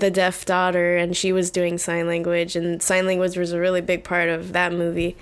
the 0.00 0.10
deaf 0.10 0.44
daughter, 0.44 0.96
and 0.96 1.16
she 1.16 1.32
was 1.32 1.50
doing 1.50 1.78
sign 1.78 2.06
language, 2.06 2.56
and 2.56 2.82
sign 2.82 3.06
language 3.06 3.36
was 3.36 3.52
a 3.52 3.60
really 3.60 3.80
big 3.80 4.04
part 4.04 4.28
of 4.28 4.52
that 4.52 4.72
movie. 4.72 5.16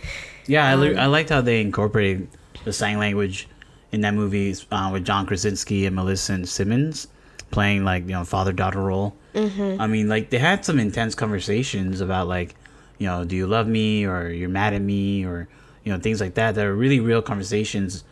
Yeah, 0.47 0.66
I, 0.68 0.73
Um, 0.73 0.80
li- 0.80 0.97
I 0.97 1.06
liked 1.06 1.30
how 1.30 1.40
they 1.40 1.61
incorporated 1.61 2.28
the 2.64 2.73
sign 2.73 2.99
language 2.99 3.49
in 3.92 4.00
that 4.02 4.14
movie 4.14 4.54
uh, 4.70 4.90
with 4.92 5.04
John 5.04 5.26
Krasinski 5.26 5.87
and 5.87 5.94
Millicent 5.97 6.49
Simmonds 6.49 7.08
playing 7.50 7.82
like 7.85 8.02
you 8.04 8.12
know 8.12 8.25
father 8.25 8.52
daughter 8.52 8.80
role. 8.80 9.14
Mm-hmm. 9.35 9.80
I 9.80 9.87
mean, 9.87 10.08
like 10.08 10.30
they 10.30 10.38
had 10.38 10.64
some 10.64 10.78
intense 10.78 11.14
conversations 11.14 12.00
about 12.00 12.28
like, 12.28 12.54
you 12.99 13.06
know, 13.06 13.25
do 13.25 13.37
you 13.37 13.47
love 13.47 13.66
me 13.66 14.04
or 14.06 14.28
you're 14.28 14.49
mad 14.49 14.75
at 14.75 14.82
me 14.82 15.25
or 15.25 15.49
you 15.85 15.92
know 15.92 15.99
things 15.99 16.20
like 16.20 16.35
that. 16.35 16.54
That 16.56 16.66
are 16.66 16.75
really 16.75 17.00
real 17.00 17.23
conversations. 17.23 18.04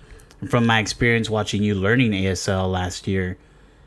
From 0.50 0.66
my 0.66 0.80
experience 0.80 1.30
watching 1.30 1.62
you 1.62 1.75
learning 1.75 2.12
ASL 2.12 2.70
last 2.70 3.06
year, 3.08 3.38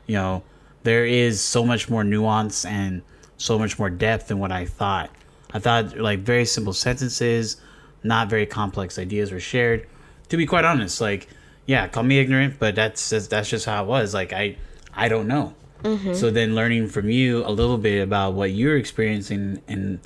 you 0.08 0.14
know, 0.16 0.42
there 0.82 1.04
is 1.04 1.40
so 1.40 1.64
much 1.64 1.88
more 1.88 2.04
nuance 2.04 2.64
and 2.64 3.02
so 3.36 3.58
much 3.58 3.78
more 3.78 3.90
depth 3.90 4.28
than 4.28 4.38
what 4.38 4.52
I 4.52 4.66
thought. 4.66 5.10
I 5.52 5.58
thought 5.58 5.98
like 5.98 6.20
very 6.20 6.44
simple 6.44 6.72
sentences, 6.72 7.56
not 8.02 8.28
very 8.28 8.46
complex 8.46 8.98
ideas 8.98 9.32
were 9.32 9.40
shared. 9.40 9.86
To 10.28 10.36
be 10.36 10.46
quite 10.46 10.64
honest, 10.64 11.00
like 11.00 11.28
yeah, 11.66 11.86
call 11.88 12.02
me 12.02 12.18
ignorant, 12.18 12.58
but 12.58 12.74
that's 12.74 13.10
that's, 13.10 13.26
that's 13.28 13.48
just 13.48 13.66
how 13.66 13.84
it 13.84 13.86
was. 13.86 14.14
Like 14.14 14.32
I 14.32 14.56
I 14.94 15.08
don't 15.08 15.26
know. 15.26 15.54
Mm-hmm. 15.82 16.14
So 16.14 16.30
then 16.30 16.54
learning 16.54 16.88
from 16.88 17.08
you 17.08 17.44
a 17.46 17.50
little 17.50 17.78
bit 17.78 18.02
about 18.02 18.34
what 18.34 18.50
you're 18.52 18.76
experiencing 18.76 19.62
and 19.66 20.00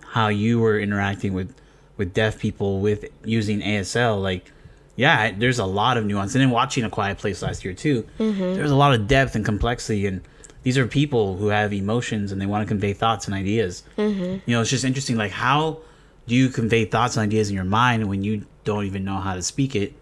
how 0.00 0.28
you 0.28 0.58
were 0.58 0.78
interacting 0.78 1.32
with 1.32 1.54
with 1.96 2.12
deaf 2.12 2.38
people 2.38 2.80
with 2.80 3.04
using 3.24 3.60
ASL, 3.60 4.20
like 4.20 4.50
yeah, 4.96 5.32
there's 5.32 5.58
a 5.58 5.64
lot 5.64 5.96
of 5.96 6.04
nuance. 6.04 6.34
And 6.34 6.42
then 6.42 6.50
watching 6.50 6.84
A 6.84 6.90
Quiet 6.90 7.18
Place 7.18 7.42
last 7.42 7.64
year 7.64 7.74
too, 7.74 8.06
mm-hmm. 8.18 8.54
there's 8.54 8.70
a 8.70 8.76
lot 8.76 8.94
of 8.94 9.06
depth 9.06 9.34
and 9.34 9.44
complexity. 9.44 10.06
And 10.06 10.20
these 10.62 10.76
are 10.76 10.86
people 10.86 11.36
who 11.36 11.48
have 11.48 11.72
emotions 11.72 12.30
and 12.30 12.40
they 12.40 12.46
want 12.46 12.66
to 12.66 12.68
convey 12.68 12.92
thoughts 12.92 13.26
and 13.26 13.34
ideas. 13.34 13.84
Mm-hmm. 13.96 14.38
You 14.44 14.56
know, 14.56 14.60
it's 14.60 14.70
just 14.70 14.84
interesting. 14.84 15.16
Like, 15.16 15.32
how 15.32 15.80
do 16.26 16.34
you 16.34 16.48
convey 16.48 16.84
thoughts 16.84 17.16
and 17.16 17.24
ideas 17.24 17.48
in 17.48 17.54
your 17.54 17.64
mind 17.64 18.08
when 18.08 18.22
you 18.22 18.46
don't 18.64 18.84
even 18.84 19.04
know 19.04 19.16
how 19.16 19.34
to 19.34 19.42
speak 19.42 19.74
it? 19.74 19.94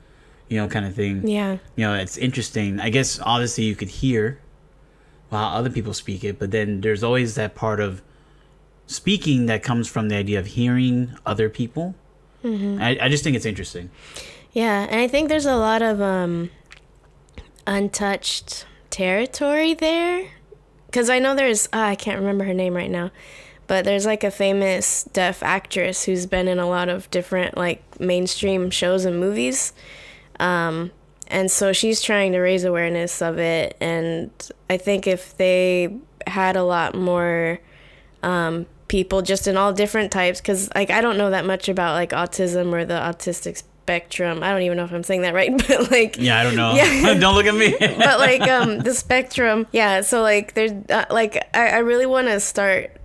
You 0.48 0.56
know, 0.56 0.66
kind 0.66 0.84
of 0.84 0.94
thing. 0.94 1.26
Yeah. 1.26 1.58
You 1.76 1.86
know, 1.86 1.94
it's 1.94 2.16
interesting. 2.18 2.80
I 2.80 2.90
guess 2.90 3.20
obviously 3.22 3.64
you 3.64 3.76
could 3.76 3.88
hear 3.88 4.40
how 5.30 5.50
other 5.50 5.70
people 5.70 5.94
speak 5.94 6.24
it, 6.24 6.40
but 6.40 6.50
then 6.50 6.80
there's 6.80 7.04
always 7.04 7.36
that 7.36 7.54
part 7.54 7.78
of 7.78 8.02
speaking 8.88 9.46
that 9.46 9.62
comes 9.62 9.86
from 9.86 10.08
the 10.08 10.16
idea 10.16 10.40
of 10.40 10.46
hearing 10.46 11.16
other 11.24 11.48
people. 11.48 11.94
Mm-hmm. 12.42 12.82
I, 12.82 12.98
I 13.02 13.08
just 13.08 13.22
think 13.22 13.36
it's 13.36 13.46
interesting. 13.46 13.90
Yeah, 14.52 14.86
and 14.90 15.00
I 15.00 15.06
think 15.06 15.28
there's 15.28 15.46
a 15.46 15.56
lot 15.56 15.80
of 15.82 16.00
um, 16.00 16.50
untouched 17.66 18.66
territory 18.90 19.74
there. 19.74 20.30
Because 20.86 21.08
I 21.08 21.20
know 21.20 21.36
there's, 21.36 21.68
ah, 21.72 21.86
I 21.86 21.94
can't 21.94 22.18
remember 22.18 22.44
her 22.44 22.54
name 22.54 22.74
right 22.74 22.90
now, 22.90 23.12
but 23.68 23.84
there's 23.84 24.06
like 24.06 24.24
a 24.24 24.30
famous 24.30 25.04
deaf 25.04 25.40
actress 25.40 26.04
who's 26.04 26.26
been 26.26 26.48
in 26.48 26.58
a 26.58 26.68
lot 26.68 26.88
of 26.88 27.08
different 27.12 27.56
like 27.56 28.00
mainstream 28.00 28.70
shows 28.70 29.04
and 29.04 29.20
movies. 29.20 29.72
Um, 30.40 30.90
and 31.28 31.48
so 31.48 31.72
she's 31.72 32.02
trying 32.02 32.32
to 32.32 32.40
raise 32.40 32.64
awareness 32.64 33.22
of 33.22 33.38
it. 33.38 33.76
And 33.80 34.32
I 34.68 34.78
think 34.78 35.06
if 35.06 35.36
they 35.36 35.96
had 36.26 36.56
a 36.56 36.64
lot 36.64 36.96
more 36.96 37.60
um, 38.24 38.66
people 38.88 39.22
just 39.22 39.46
in 39.46 39.56
all 39.56 39.72
different 39.72 40.10
types 40.10 40.40
because 40.40 40.68
like 40.74 40.90
i 40.90 41.00
don't 41.00 41.16
know 41.16 41.30
that 41.30 41.46
much 41.46 41.68
about 41.68 41.94
like 41.94 42.10
autism 42.10 42.72
or 42.72 42.84
the 42.84 42.94
autistic 42.94 43.62
spectrum 43.82 44.42
i 44.42 44.50
don't 44.52 44.62
even 44.62 44.76
know 44.76 44.84
if 44.84 44.92
i'm 44.92 45.02
saying 45.02 45.22
that 45.22 45.34
right 45.34 45.50
but 45.68 45.90
like 45.90 46.16
Yeah, 46.18 46.38
I 46.38 46.42
don't 46.44 46.54
know. 46.56 46.74
Yeah. 46.74 47.14
don't 47.18 47.34
look 47.34 47.46
at 47.46 47.54
me. 47.54 47.74
but 47.80 48.18
like 48.20 48.42
um 48.42 48.78
the 48.78 48.94
spectrum 48.94 49.66
yeah 49.72 50.00
so 50.02 50.22
like 50.22 50.54
there's 50.54 50.72
uh, 50.90 51.06
like 51.10 51.36
i, 51.54 51.68
I 51.68 51.78
really 51.78 52.06
want 52.06 52.28
to 52.28 52.38
start 52.40 52.96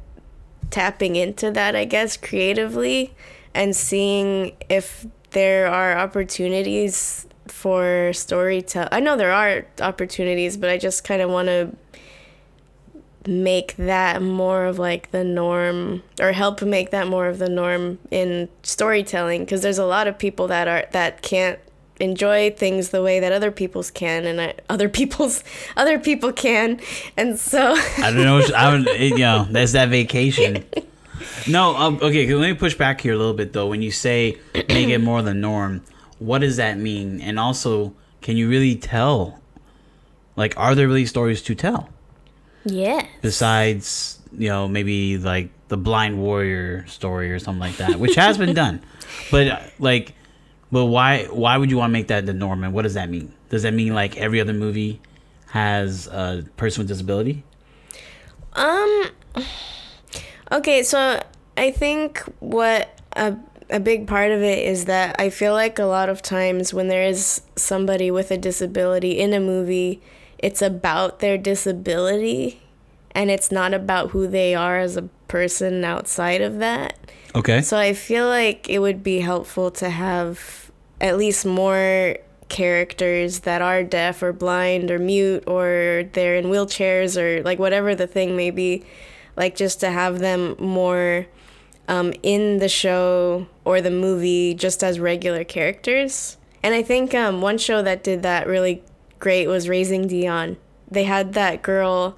tapping 0.71 1.15
into 1.15 1.51
that 1.51 1.75
i 1.75 1.85
guess 1.85 2.17
creatively 2.17 3.13
and 3.53 3.75
seeing 3.75 4.55
if 4.69 5.05
there 5.31 5.67
are 5.67 5.97
opportunities 5.97 7.25
for 7.47 8.11
storytelling 8.13 8.89
i 8.91 8.99
know 8.99 9.15
there 9.15 9.31
are 9.31 9.65
opportunities 9.81 10.57
but 10.57 10.69
i 10.69 10.77
just 10.77 11.03
kind 11.03 11.21
of 11.21 11.29
want 11.29 11.47
to 11.47 11.71
make 13.27 13.75
that 13.77 14.21
more 14.21 14.65
of 14.65 14.79
like 14.79 15.11
the 15.11 15.23
norm 15.23 16.03
or 16.19 16.31
help 16.31 16.61
make 16.61 16.91
that 16.91 17.07
more 17.07 17.27
of 17.27 17.39
the 17.39 17.49
norm 17.49 17.97
in 18.11 18.49
storytelling 18.63 19.43
because 19.43 19.61
there's 19.61 19.77
a 19.77 19.85
lot 19.85 20.07
of 20.07 20.17
people 20.17 20.47
that 20.47 20.67
are 20.67 20.85
that 20.91 21.21
can't 21.21 21.59
enjoy 21.99 22.51
things 22.51 22.89
the 22.89 23.01
way 23.01 23.19
that 23.19 23.31
other 23.31 23.51
people's 23.51 23.89
can 23.89 24.25
and 24.25 24.53
other 24.69 24.89
people's 24.89 25.43
other 25.77 25.99
people 25.99 26.31
can 26.31 26.79
and 27.17 27.39
so 27.39 27.73
I 27.97 28.11
don't 28.11 28.23
know. 28.23 28.41
I 28.55 28.71
don't, 28.71 28.87
it, 28.87 29.01
you 29.11 29.17
know, 29.17 29.47
that's 29.49 29.73
that 29.73 29.89
vacation. 29.89 30.65
No, 31.47 31.75
um, 31.75 31.99
okay. 32.01 32.31
Let 32.33 32.49
me 32.49 32.53
push 32.55 32.75
back 32.75 33.01
here 33.01 33.13
a 33.13 33.17
little 33.17 33.33
bit 33.33 33.53
though. 33.53 33.67
When 33.67 33.81
you 33.81 33.91
say 33.91 34.37
make 34.53 34.89
it 34.89 34.99
more 34.99 35.21
the 35.21 35.33
norm, 35.33 35.83
what 36.19 36.39
does 36.39 36.57
that 36.57 36.77
mean? 36.77 37.21
And 37.21 37.39
also, 37.39 37.93
can 38.21 38.37
you 38.37 38.49
really 38.49 38.75
tell? 38.75 39.39
Like, 40.35 40.53
are 40.57 40.75
there 40.75 40.87
really 40.87 41.05
stories 41.05 41.41
to 41.43 41.55
tell 41.55 41.89
yeah 42.65 43.05
besides 43.21 44.19
you 44.37 44.49
know 44.49 44.67
maybe 44.67 45.17
like 45.17 45.49
the 45.67 45.77
blind 45.77 46.19
warrior 46.19 46.85
story 46.87 47.31
or 47.31 47.39
something 47.39 47.59
like 47.59 47.77
that, 47.77 47.99
which 47.99 48.15
has 48.15 48.37
been 48.37 48.53
done, 48.63 48.81
but 49.31 49.73
like, 49.79 50.13
but 50.71 50.85
why 50.85 51.25
why 51.25 51.57
would 51.57 51.71
you 51.71 51.77
want 51.77 51.89
to 51.89 51.93
make 51.93 52.07
that 52.07 52.25
the 52.25 52.33
norm? 52.33 52.63
And 52.63 52.73
what 52.73 52.83
does 52.83 52.93
that 52.93 53.09
mean? 53.09 53.33
Does 53.49 53.63
that 53.63 53.73
mean 53.73 53.93
like 53.93 54.17
every 54.17 54.39
other 54.39 54.53
movie 54.53 55.01
has 55.47 56.07
a 56.07 56.45
person 56.57 56.81
with 56.81 56.87
disability? 56.87 57.43
Um. 58.53 59.05
Okay, 60.51 60.83
so 60.83 61.21
I 61.57 61.71
think 61.71 62.19
what 62.39 62.99
uh, 63.15 63.33
a 63.69 63.79
big 63.79 64.07
part 64.07 64.31
of 64.31 64.41
it 64.43 64.59
is 64.59 64.85
that 64.85 65.15
I 65.19 65.31
feel 65.31 65.53
like 65.53 65.79
a 65.79 65.85
lot 65.85 66.07
of 66.07 66.21
times 66.21 66.73
when 66.73 66.87
there 66.87 67.03
is 67.03 67.41
somebody 67.55 68.11
with 68.11 68.29
a 68.29 68.37
disability 68.37 69.19
in 69.19 69.33
a 69.33 69.39
movie, 69.39 70.01
it's 70.39 70.61
about 70.61 71.19
their 71.19 71.37
disability 71.37 72.61
and 73.11 73.31
it's 73.31 73.51
not 73.51 73.73
about 73.73 74.11
who 74.11 74.27
they 74.27 74.53
are 74.53 74.77
as 74.77 74.97
a 74.97 75.03
person 75.27 75.83
outside 75.83 76.41
of 76.41 76.59
that. 76.59 76.97
Okay. 77.33 77.61
So 77.61 77.77
I 77.77 77.93
feel 77.93 78.27
like 78.27 78.69
it 78.69 78.79
would 78.79 79.03
be 79.03 79.21
helpful 79.21 79.71
to 79.71 79.89
have 79.89 80.71
at 81.01 81.17
least 81.17 81.45
more 81.45 82.17
characters 82.49 83.39
that 83.39 83.61
are 83.61 83.83
deaf 83.83 84.21
or 84.21 84.31
blind 84.31 84.91
or 84.91 84.99
mute 84.99 85.43
or 85.47 86.03
they're 86.13 86.35
in 86.35 86.45
wheelchairs 86.45 87.19
or 87.19 87.41
like 87.43 87.57
whatever 87.57 87.95
the 87.95 88.07
thing 88.07 88.35
may 88.35 88.51
be. 88.51 88.83
Like 89.35 89.55
just 89.55 89.79
to 89.81 89.89
have 89.89 90.19
them 90.19 90.55
more 90.59 91.27
um, 91.87 92.13
in 92.23 92.59
the 92.59 92.69
show 92.69 93.47
or 93.63 93.81
the 93.81 93.91
movie 93.91 94.53
just 94.53 94.83
as 94.83 94.99
regular 94.99 95.43
characters. 95.43 96.37
And 96.63 96.73
I 96.73 96.81
think 96.81 97.13
um, 97.13 97.41
one 97.41 97.57
show 97.57 97.81
that 97.81 98.03
did 98.03 98.23
that 98.23 98.47
really 98.47 98.81
great 99.25 99.47
was 99.47 99.67
Raising 99.67 100.07
Dion. 100.07 100.55
They 100.87 101.03
had 101.03 101.33
that 101.33 101.63
girl 101.63 102.15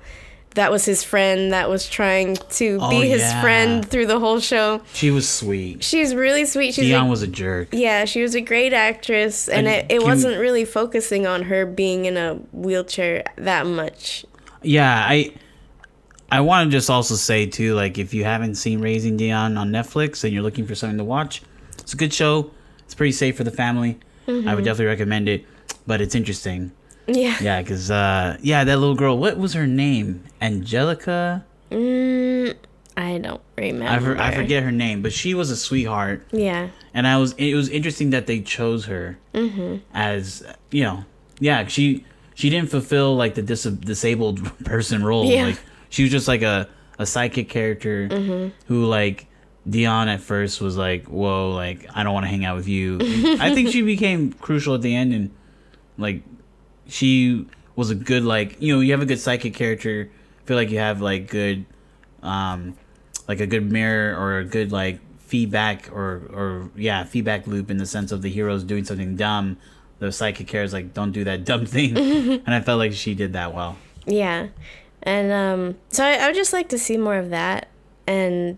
that 0.56 0.72
was 0.72 0.84
his 0.84 1.04
friend 1.06 1.54
that 1.54 1.70
was 1.70 1.88
trying 1.88 2.36
to 2.36 2.80
Oh, 2.82 2.90
be 2.90 3.08
his 3.08 3.22
yeah. 3.22 3.42
friend 3.42 3.88
through 3.88 4.08
the 4.08 4.20
whole 4.20 4.42
show. 4.42 4.82
she 4.92 5.10
was 5.10 5.30
sweet. 5.30 5.86
She's 5.86 6.14
really 6.14 6.44
sweet. 6.46 6.74
She's 6.74 6.88
Dion 6.88 7.08
a, 7.08 7.10
was 7.10 7.22
a 7.22 7.28
jerk. 7.28 7.70
yeah, 7.72 8.04
she 8.04 8.22
was 8.22 8.36
a 8.36 8.42
great 8.42 8.74
actress, 8.74 9.48
and, 9.48 9.68
And 9.68 9.90
it, 9.90 10.02
it 10.02 10.04
wasn't 10.04 10.38
really 10.38 10.66
focusing 10.66 11.26
on 11.26 11.44
her 11.44 11.66
being 11.66 12.04
in 12.04 12.18
a 12.18 12.34
wheelchair 12.52 13.24
that 13.38 13.66
much. 13.68 14.26
Yeah, 14.62 15.06
I 15.08 15.32
I 16.30 16.42
want 16.42 16.70
to 16.70 16.78
just 16.78 16.90
also 16.90 17.16
say 17.16 17.46
too, 17.46 17.74
like 17.74 17.98
if 17.98 18.14
you 18.14 18.26
haven't 18.26 18.56
seen 18.56 18.82
Raising 18.82 19.16
Dion 19.16 19.58
on 19.58 19.72
Netflix 19.72 20.26
and 20.26 20.34
you're 20.34 20.44
looking 20.44 20.68
for 20.68 20.76
something 20.76 20.98
to 20.98 21.06
watch, 21.06 21.42
it's 21.80 21.94
a 21.94 21.98
good 21.98 22.14
show. 22.14 22.52
It's 22.84 22.96
pretty 22.96 23.14
safe 23.14 23.38
for 23.38 23.46
the 23.46 23.52
family. 23.64 23.92
I 24.28 24.32
would 24.32 24.44
mm-hmm. 24.44 24.64
definitely 24.64 24.88
recommend 24.88 25.30
it, 25.30 25.46
but 25.86 26.02
it's 26.02 26.16
interesting. 26.16 26.74
Yeah. 27.08 27.38
Yeah, 27.42 27.62
because 27.62 27.90
uh, 27.90 28.38
yeah, 28.42 28.64
that 28.64 28.78
little 28.78 28.96
girl. 28.96 29.18
What 29.18 29.38
was 29.38 29.54
her 29.54 29.66
name? 29.68 30.24
Angelica. 30.42 31.46
Mm, 31.72 32.56
I 32.96 33.18
don't 33.20 33.42
remember. 33.58 33.86
I, 33.86 34.00
for, 34.00 34.22
I 34.22 34.36
forget 34.36 34.64
her 34.64 34.72
name, 34.72 35.02
but 35.02 35.14
she 35.14 35.34
was 35.34 35.50
a 35.50 35.56
sweetheart, 35.56 36.26
Yeah. 36.32 36.70
and 36.94 37.06
I 37.08 37.18
was. 37.18 37.34
It 37.34 37.54
was 37.56 37.70
interesting 37.70 38.10
that 38.12 38.28
they 38.28 38.42
chose 38.42 38.86
her 38.86 39.18
as 39.94 40.44
you 40.72 40.84
know. 40.84 41.06
Yeah, 41.40 41.68
she 41.68 42.06
she 42.36 42.50
didn't 42.50 42.70
fulfill 42.70 43.16
like 43.16 43.36
the 43.36 43.42
dis- 43.42 43.64
disabled 43.64 44.40
person 44.66 45.04
role. 45.04 45.26
Yeah. 45.26 45.46
Like 45.48 45.60
she 45.90 46.04
was 46.04 46.12
just 46.12 46.28
like 46.28 46.42
a 46.42 46.68
a 47.00 47.06
psychic 47.06 47.48
character 47.50 48.08
who 48.68 48.86
like 48.86 49.28
Dion 49.70 50.08
at 50.08 50.22
first 50.22 50.62
was 50.62 50.78
like, 50.78 51.06
whoa, 51.06 51.52
like 51.52 51.88
I 51.94 52.04
don't 52.04 52.14
want 52.14 52.24
to 52.26 52.30
hang 52.30 52.44
out 52.46 52.56
with 52.58 52.68
you. 52.68 52.98
I 53.40 53.54
think 53.54 53.70
she 53.70 53.82
became 53.82 54.34
crucial 54.34 54.74
at 54.76 54.82
the 54.82 54.96
end, 54.96 55.14
and 55.14 55.30
like 55.98 56.24
she 56.90 57.46
was 57.76 57.90
a 57.90 57.96
good 57.96 58.24
like 58.24 58.62
you 58.62 58.76
know 58.76 58.82
you 58.82 58.92
have 58.92 59.02
a 59.02 59.06
good 59.06 59.20
psychic 59.20 59.54
character. 59.54 60.10
I 60.12 60.48
feel 60.48 60.58
like 60.58 60.70
you 60.70 60.80
have 60.80 61.02
like 61.02 61.30
good, 61.30 61.66
um, 62.24 62.76
like 63.28 63.40
a 63.40 63.48
good 63.48 63.70
mirror 63.72 64.18
or 64.18 64.40
a 64.40 64.46
good 64.46 64.72
like 64.72 65.00
feedback 65.20 65.92
or 65.92 66.24
or 66.34 66.70
yeah 66.76 67.04
feedback 67.04 67.48
loop 67.48 67.70
in 67.70 67.78
the 67.78 67.86
sense 67.86 68.12
of 68.12 68.22
the 68.22 68.30
heroes 68.30 68.64
doing 68.64 68.84
something 68.84 69.16
dumb. 69.16 69.58
The 70.00 70.12
psychic 70.12 70.48
character 70.48 70.66
is 70.66 70.74
like, 70.74 70.94
don't 70.94 71.12
do 71.12 71.24
that 71.24 71.44
dumb 71.44 71.66
thing, 71.66 71.98
and 72.46 72.54
I 72.54 72.62
felt 72.62 72.80
like 72.80 72.94
she 72.94 73.16
did 73.16 73.34
that 73.34 73.54
well. 73.54 73.78
Yeah. 74.06 74.48
And 75.04 75.32
um, 75.32 75.78
so 75.90 76.04
I, 76.04 76.14
I 76.16 76.28
would 76.28 76.36
just 76.36 76.54
like 76.54 76.70
to 76.70 76.78
see 76.78 76.98
more 76.98 77.18
of 77.18 77.30
that. 77.30 77.68
And 78.08 78.58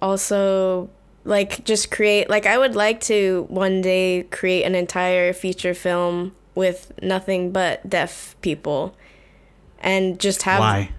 also, 0.00 0.90
like, 1.24 1.64
just 1.64 1.90
create, 1.90 2.28
like, 2.30 2.46
I 2.46 2.58
would 2.58 2.74
like 2.74 3.00
to 3.02 3.46
one 3.48 3.80
day 3.80 4.24
create 4.30 4.64
an 4.64 4.74
entire 4.74 5.32
feature 5.32 5.74
film 5.74 6.34
with 6.58 6.92
nothing 7.00 7.52
but 7.52 7.88
deaf 7.88 8.36
people. 8.42 8.94
And 9.78 10.18
just 10.18 10.42
have 10.42 10.58
Why? 10.58 10.90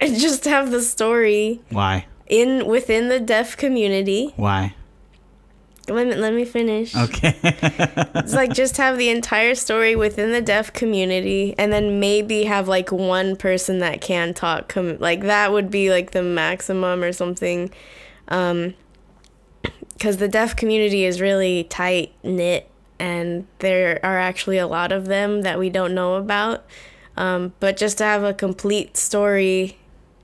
and 0.00 0.16
just 0.18 0.46
have 0.46 0.70
the 0.70 0.80
story 0.80 1.60
Why? 1.68 2.06
in 2.26 2.66
within 2.66 3.10
the 3.10 3.20
deaf 3.20 3.56
community. 3.56 4.32
Why? 4.36 4.74
Let 5.86 6.06
me 6.06 6.14
let 6.14 6.32
me 6.32 6.46
finish. 6.46 6.96
Okay. 6.96 7.36
It's 7.42 8.32
like 8.32 8.54
just 8.62 8.78
have 8.78 8.96
the 8.96 9.10
entire 9.10 9.54
story 9.54 9.94
within 9.94 10.32
the 10.32 10.40
deaf 10.40 10.72
community, 10.72 11.54
and 11.58 11.70
then 11.70 12.00
maybe 12.00 12.44
have 12.44 12.66
like 12.68 12.90
one 12.90 13.36
person 13.36 13.80
that 13.80 14.00
can 14.00 14.32
talk. 14.32 14.68
Com- 14.68 14.96
like 14.98 15.20
that 15.20 15.52
would 15.52 15.70
be 15.70 15.90
like 15.90 16.12
the 16.12 16.22
maximum 16.22 17.04
or 17.04 17.12
something, 17.12 17.70
um 18.28 18.72
because 19.92 20.16
the 20.16 20.28
deaf 20.28 20.56
community 20.56 21.04
is 21.04 21.20
really 21.20 21.64
tight 21.64 22.14
knit, 22.22 22.68
and 23.04 23.46
there 23.58 24.00
are 24.02 24.18
actually 24.18 24.56
a 24.56 24.66
lot 24.66 24.90
of 24.90 25.04
them 25.06 25.42
that 25.42 25.58
we 25.58 25.68
don't 25.68 25.94
know 25.94 26.14
about. 26.14 26.64
Um, 27.18 27.52
but 27.60 27.76
just 27.76 27.98
to 27.98 28.04
have 28.04 28.24
a 28.24 28.32
complete 28.32 28.96
story 28.96 29.76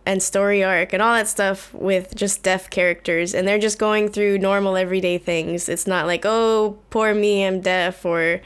and 0.06 0.22
story 0.22 0.64
arc 0.64 0.94
and 0.94 1.02
all 1.02 1.14
that 1.14 1.28
stuff 1.28 1.74
with 1.74 2.16
just 2.16 2.42
deaf 2.42 2.70
characters 2.70 3.34
and 3.34 3.46
they're 3.46 3.58
just 3.58 3.78
going 3.78 4.08
through 4.08 4.38
normal 4.38 4.78
everyday 4.78 5.18
things 5.18 5.68
it's 5.68 5.86
not 5.86 6.06
like 6.06 6.22
oh 6.24 6.78
poor 6.88 7.12
me 7.12 7.44
i'm 7.44 7.60
deaf 7.60 8.02
or 8.04 8.40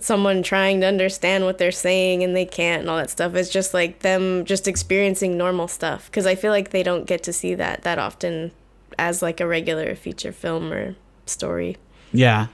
someone 0.00 0.44
trying 0.44 0.80
to 0.80 0.86
understand 0.86 1.44
what 1.44 1.58
they're 1.58 1.72
saying 1.72 2.22
and 2.22 2.36
they 2.36 2.46
can't 2.46 2.82
and 2.82 2.88
all 2.88 2.96
that 2.96 3.10
stuff 3.10 3.34
it's 3.34 3.50
just 3.50 3.74
like 3.74 3.98
them 3.98 4.44
just 4.44 4.68
experiencing 4.68 5.36
normal 5.36 5.66
stuff 5.66 6.06
because 6.06 6.24
i 6.24 6.36
feel 6.36 6.52
like 6.52 6.70
they 6.70 6.84
don't 6.84 7.04
get 7.06 7.20
to 7.24 7.32
see 7.32 7.52
that 7.52 7.82
that 7.82 7.98
often 7.98 8.52
as 8.96 9.20
like 9.20 9.40
a 9.40 9.46
regular 9.46 9.96
feature 9.96 10.32
film 10.32 10.72
or 10.72 10.94
story 11.26 11.76
yeah. 12.12 12.46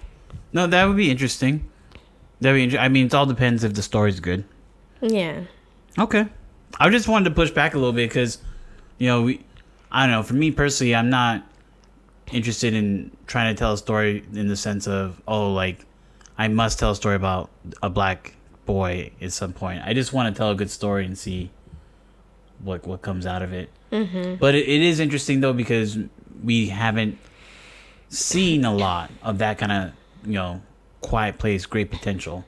No, 0.53 0.67
that 0.67 0.85
would 0.85 0.97
be 0.97 1.11
interesting. 1.11 1.69
That 2.41 2.53
be. 2.55 2.65
Inter- 2.65 2.79
I 2.79 2.89
mean, 2.89 3.07
it 3.07 3.15
all 3.15 3.27
depends 3.27 3.65
if 3.65 3.75
the 3.75 3.83
story's 3.83 4.21
good. 4.21 4.45
yeah 5.01 5.43
Okay. 5.99 6.27
I 6.81 6.89
just 6.89 7.07
wanted 7.07 7.29
to 7.31 7.35
push 7.35 7.51
back 7.51 7.75
a 7.75 7.79
little 7.79 7.93
bit 7.93 8.09
because, 8.09 8.39
you 8.99 9.07
know, 9.07 9.23
we, 9.23 9.45
I 9.91 10.07
don't 10.07 10.13
know. 10.13 10.23
For 10.23 10.35
me 10.35 10.51
personally, 10.51 10.95
I'm 10.95 11.11
not 11.11 11.45
interested 12.33 12.73
in 12.73 13.11
trying 13.27 13.55
to 13.55 13.59
tell 13.59 13.75
a 13.75 13.79
story 13.79 14.25
in 14.33 14.49
the 14.49 14.57
sense 14.57 14.89
of, 14.89 15.21
oh, 15.29 15.53
like, 15.53 15.85
I 16.39 16.49
must 16.49 16.79
tell 16.79 16.93
a 16.93 16.97
story 16.97 17.15
about 17.17 17.51
a 17.83 17.91
black 17.91 18.35
boy 18.65 19.13
at 19.21 19.33
some 19.33 19.53
point. 19.53 19.83
I 19.85 19.93
just 19.93 20.13
want 20.13 20.35
to 20.35 20.39
tell 20.39 20.51
a 20.51 20.55
good 20.55 20.71
story 20.71 21.05
and 21.05 21.17
see 21.17 21.51
what 22.61 22.87
what 22.87 23.03
comes 23.03 23.27
out 23.27 23.43
of 23.43 23.53
it. 23.53 23.69
Mm-hmm. 23.91 24.37
But 24.37 24.55
it, 24.55 24.67
it 24.69 24.81
is 24.81 24.99
interesting 24.99 25.41
though 25.41 25.53
because 25.53 25.99
we 26.43 26.69
haven't 26.69 27.19
seen 28.09 28.65
a 28.65 28.75
lot 28.75 29.11
of 29.23 29.39
that 29.39 29.59
kind 29.59 29.73
of 29.73 29.93
you 30.25 30.33
know 30.33 30.61
quiet 31.01 31.39
place, 31.39 31.67
great 31.67 31.91
potential. 31.91 32.45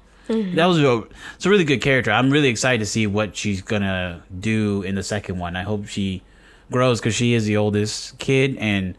That 0.55 0.67
was 0.67 0.79
a, 0.79 1.05
it's 1.35 1.45
a 1.45 1.51
really 1.51 1.65
good 1.65 1.83
character. 1.83 2.11
I'm 2.11 2.31
really 2.31 2.49
excited 2.49 2.79
to 2.79 2.87
see 2.87 3.07
what 3.07 3.37
she's 3.37 3.61
gonna 3.61 4.23
do 4.41 4.83
in 4.83 4.95
the 4.95 5.03
second 5.03 5.39
one. 5.39 5.55
I 5.57 5.63
hope 5.63 5.87
she 5.87 6.23
grows 6.71 7.01
because 7.01 7.15
she 7.15 7.35
is 7.35 7.45
the 7.45 7.59
oldest 7.59 8.19
kid 8.19 8.57
and 8.59 8.97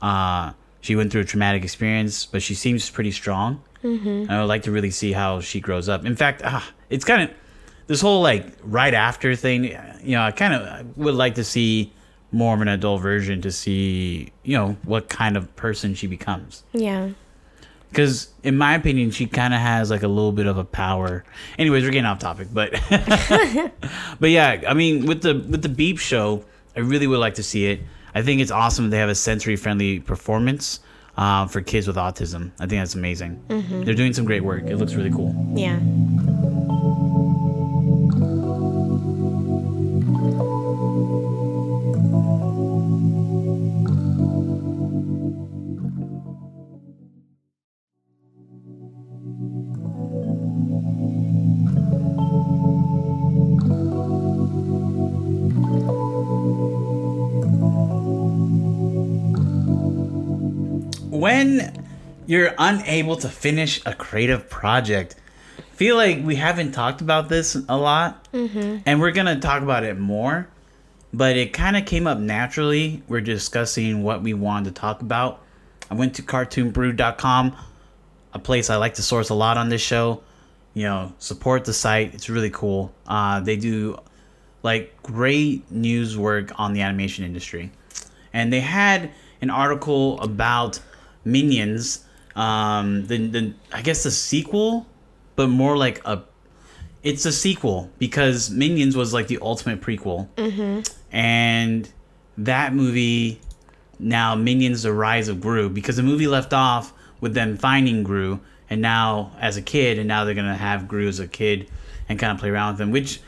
uh, 0.00 0.52
she 0.80 0.94
went 0.94 1.10
through 1.10 1.22
a 1.22 1.24
traumatic 1.24 1.64
experience, 1.64 2.26
but 2.26 2.42
she 2.42 2.54
seems 2.54 2.88
pretty 2.90 3.10
strong. 3.10 3.62
Mm-hmm. 3.82 4.30
I 4.30 4.40
would 4.40 4.46
like 4.46 4.62
to 4.64 4.70
really 4.70 4.90
see 4.90 5.12
how 5.12 5.40
she 5.40 5.60
grows 5.60 5.88
up. 5.88 6.04
In 6.04 6.14
fact, 6.14 6.42
uh, 6.44 6.60
it's 6.90 7.04
kind 7.04 7.22
of 7.22 7.30
this 7.88 8.00
whole 8.00 8.22
like 8.22 8.46
right 8.62 8.94
after 8.94 9.34
thing. 9.34 9.64
You 9.64 10.12
know, 10.12 10.22
I 10.22 10.30
kind 10.30 10.54
of 10.54 10.96
would 10.96 11.14
like 11.14 11.34
to 11.36 11.44
see 11.44 11.92
more 12.30 12.54
of 12.54 12.60
an 12.60 12.68
adult 12.68 13.00
version 13.00 13.40
to 13.42 13.50
see 13.50 14.30
you 14.42 14.56
know 14.56 14.76
what 14.84 15.08
kind 15.08 15.36
of 15.36 15.54
person 15.56 15.94
she 15.94 16.06
becomes 16.06 16.62
yeah 16.72 17.08
because 17.88 18.28
in 18.42 18.56
my 18.56 18.74
opinion 18.74 19.10
she 19.10 19.26
kind 19.26 19.54
of 19.54 19.60
has 19.60 19.90
like 19.90 20.02
a 20.02 20.08
little 20.08 20.32
bit 20.32 20.46
of 20.46 20.58
a 20.58 20.64
power. 20.64 21.24
Anyways 21.58 21.84
we're 21.84 21.90
getting 21.90 22.06
off 22.06 22.18
topic 22.18 22.48
but 22.52 22.72
but 24.20 24.30
yeah 24.30 24.62
i 24.68 24.74
mean 24.74 25.06
with 25.06 25.22
the 25.22 25.34
with 25.48 25.62
the 25.62 25.68
beep 25.68 25.98
show 25.98 26.44
i 26.76 26.80
really 26.80 27.06
would 27.06 27.20
like 27.20 27.34
to 27.34 27.42
see 27.42 27.66
it. 27.66 27.80
I 28.14 28.22
think 28.22 28.40
it's 28.40 28.50
awesome 28.50 28.86
that 28.86 28.90
they 28.90 28.98
have 28.98 29.10
a 29.10 29.14
sensory 29.14 29.56
friendly 29.56 30.00
performance 30.00 30.80
uh, 31.16 31.46
for 31.46 31.60
kids 31.60 31.86
with 31.86 31.96
autism. 31.96 32.52
I 32.58 32.66
think 32.66 32.80
that's 32.80 32.94
amazing. 32.94 33.44
They're 33.84 33.94
doing 33.94 34.12
some 34.14 34.24
great 34.24 34.42
work. 34.42 34.64
It 34.64 34.76
looks 34.76 34.94
really 34.94 35.10
cool. 35.10 35.34
Yeah 35.54 35.78
you're 62.28 62.52
unable 62.58 63.16
to 63.16 63.28
finish 63.28 63.80
a 63.86 63.94
creative 63.94 64.48
project 64.50 65.16
feel 65.72 65.96
like 65.96 66.22
we 66.24 66.36
haven't 66.36 66.72
talked 66.72 67.00
about 67.00 67.28
this 67.28 67.56
a 67.68 67.76
lot 67.76 68.28
and 68.86 69.00
we're 69.00 69.10
gonna 69.12 69.40
talk 69.40 69.62
about 69.62 69.82
it 69.84 69.98
more 69.98 70.46
but 71.12 71.36
it 71.36 71.52
kind 71.52 71.76
of 71.76 71.84
came 71.86 72.06
up 72.06 72.18
naturally 72.18 73.02
we're 73.08 73.20
discussing 73.20 74.02
what 74.02 74.22
we 74.22 74.34
wanted 74.34 74.74
to 74.74 74.80
talk 74.80 75.00
about 75.00 75.42
I 75.90 75.94
went 75.94 76.14
to 76.16 76.22
cartoonbrew.com, 76.22 77.56
a 78.34 78.38
place 78.38 78.68
I 78.70 78.76
like 78.76 78.94
to 78.94 79.02
source 79.02 79.30
a 79.30 79.34
lot 79.34 79.56
on 79.56 79.68
this 79.68 79.80
show. 79.80 80.22
You 80.74 80.84
know, 80.84 81.12
support 81.18 81.64
the 81.64 81.72
site. 81.72 82.14
It's 82.14 82.28
really 82.28 82.50
cool. 82.50 82.92
Uh, 83.06 83.40
they 83.40 83.56
do 83.56 83.98
like 84.62 85.02
great 85.02 85.70
news 85.70 86.16
work 86.16 86.52
on 86.60 86.72
the 86.72 86.82
animation 86.82 87.24
industry. 87.24 87.72
And 88.32 88.52
they 88.52 88.60
had 88.60 89.10
an 89.40 89.50
article 89.50 90.20
about 90.20 90.80
Minions, 91.24 92.04
um, 92.38 93.06
the, 93.06 93.26
the 93.26 93.54
I 93.72 93.82
guess 93.82 94.04
the 94.04 94.12
sequel, 94.12 94.86
but 95.36 95.48
more 95.48 95.76
like 95.76 96.00
a 96.06 96.22
it's 97.02 97.26
a 97.26 97.32
sequel 97.32 97.90
because 97.98 98.50
Minions 98.50 98.96
was 98.96 99.12
like 99.12 99.26
the 99.26 99.38
ultimate 99.42 99.80
prequel. 99.80 100.28
Mm-hmm. 100.36 100.82
And 101.14 101.90
that 102.38 102.74
movie 102.74 103.40
now 103.98 104.36
Minions 104.36 104.84
the 104.84 104.92
Rise 104.92 105.28
of 105.28 105.40
Gru 105.40 105.68
because 105.68 105.96
the 105.96 106.02
movie 106.04 106.28
left 106.28 106.52
off 106.52 106.92
with 107.20 107.34
them 107.34 107.56
finding 107.56 108.04
Gru 108.04 108.38
and 108.70 108.80
now 108.80 109.32
as 109.40 109.56
a 109.56 109.62
kid 109.62 109.98
and 109.98 110.06
now 110.06 110.24
they're 110.24 110.34
gonna 110.34 110.54
have 110.54 110.86
Gru 110.86 111.08
as 111.08 111.18
a 111.18 111.26
kid 111.26 111.68
and 112.08 112.18
kind 112.18 112.32
of 112.32 112.38
play 112.38 112.50
around 112.50 112.74
with 112.74 112.80
him, 112.80 112.92
which 112.92 113.20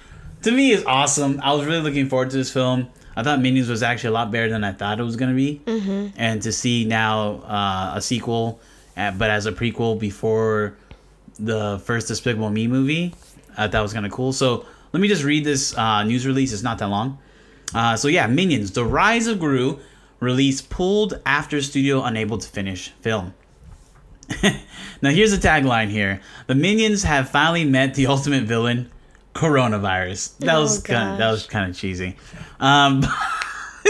to 0.43 0.53
me 0.53 0.71
is 0.71 0.85
awesome. 0.85 1.41
I 1.43 1.53
was 1.53 1.67
really 1.67 1.83
looking 1.83 2.09
forward 2.09 2.31
to 2.31 2.37
this 2.37 2.53
film. 2.53 2.89
I 3.17 3.25
thought 3.25 3.41
Minions 3.41 3.69
was 3.69 3.83
actually 3.83 4.11
a 4.11 4.13
lot 4.13 4.31
better 4.31 4.49
than 4.49 4.63
I 4.63 4.73
thought 4.73 5.01
it 5.01 5.03
was 5.03 5.17
gonna 5.17 5.35
be, 5.35 5.61
mm-hmm. 5.65 6.09
and 6.17 6.41
to 6.43 6.53
see 6.53 6.85
now 6.85 7.41
uh, 7.41 7.95
a 7.97 8.01
sequel, 8.01 8.61
but 8.95 9.31
as 9.31 9.47
a 9.47 9.53
prequel 9.53 9.99
before 9.99 10.77
the 11.39 11.81
first 11.85 12.09
Despicable 12.09 12.51
Me 12.51 12.67
movie, 12.67 13.15
I 13.57 13.69
thought 13.69 13.83
was 13.83 13.93
kind 13.93 14.07
of 14.07 14.13
cool. 14.13 14.33
So 14.33 14.65
let 14.93 15.01
me 15.01 15.09
just 15.09 15.25
read 15.25 15.45
this 15.45 15.77
uh, 15.77 16.03
news 16.05 16.27
release. 16.27 16.53
It's 16.53 16.63
not 16.63 16.79
that 16.79 16.89
long. 16.89 17.19
Uh, 17.75 17.97
so 17.97 18.09
yeah, 18.09 18.27
Minions: 18.27 18.73
The 18.73 18.85
Rise 18.85 19.27
of 19.27 19.39
Gru 19.39 19.79
release 20.19 20.61
pulled 20.61 21.21
after 21.25 21.63
studio 21.63 22.03
unable 22.03 22.37
to 22.39 22.49
finish 22.49 22.91
film. 23.01 23.33
now 25.03 25.11
here's 25.11 25.31
the 25.31 25.49
tagline 25.49 25.89
here: 25.89 26.21
The 26.47 26.55
Minions 26.55 27.05
have 27.05 27.31
finally 27.31 27.65
met 27.65 27.95
the 27.95 28.07
ultimate 28.09 28.45
villain, 28.45 28.91
coronavirus. 29.35 30.37
That 30.39 30.57
Oh, 30.57 30.63
was 30.63 30.83
kind 30.83 31.21
that 31.21 31.31
was 31.31 31.47
kind 31.47 31.71
of 31.71 31.77
cheesy. 31.77 32.17
Um, 32.59 33.01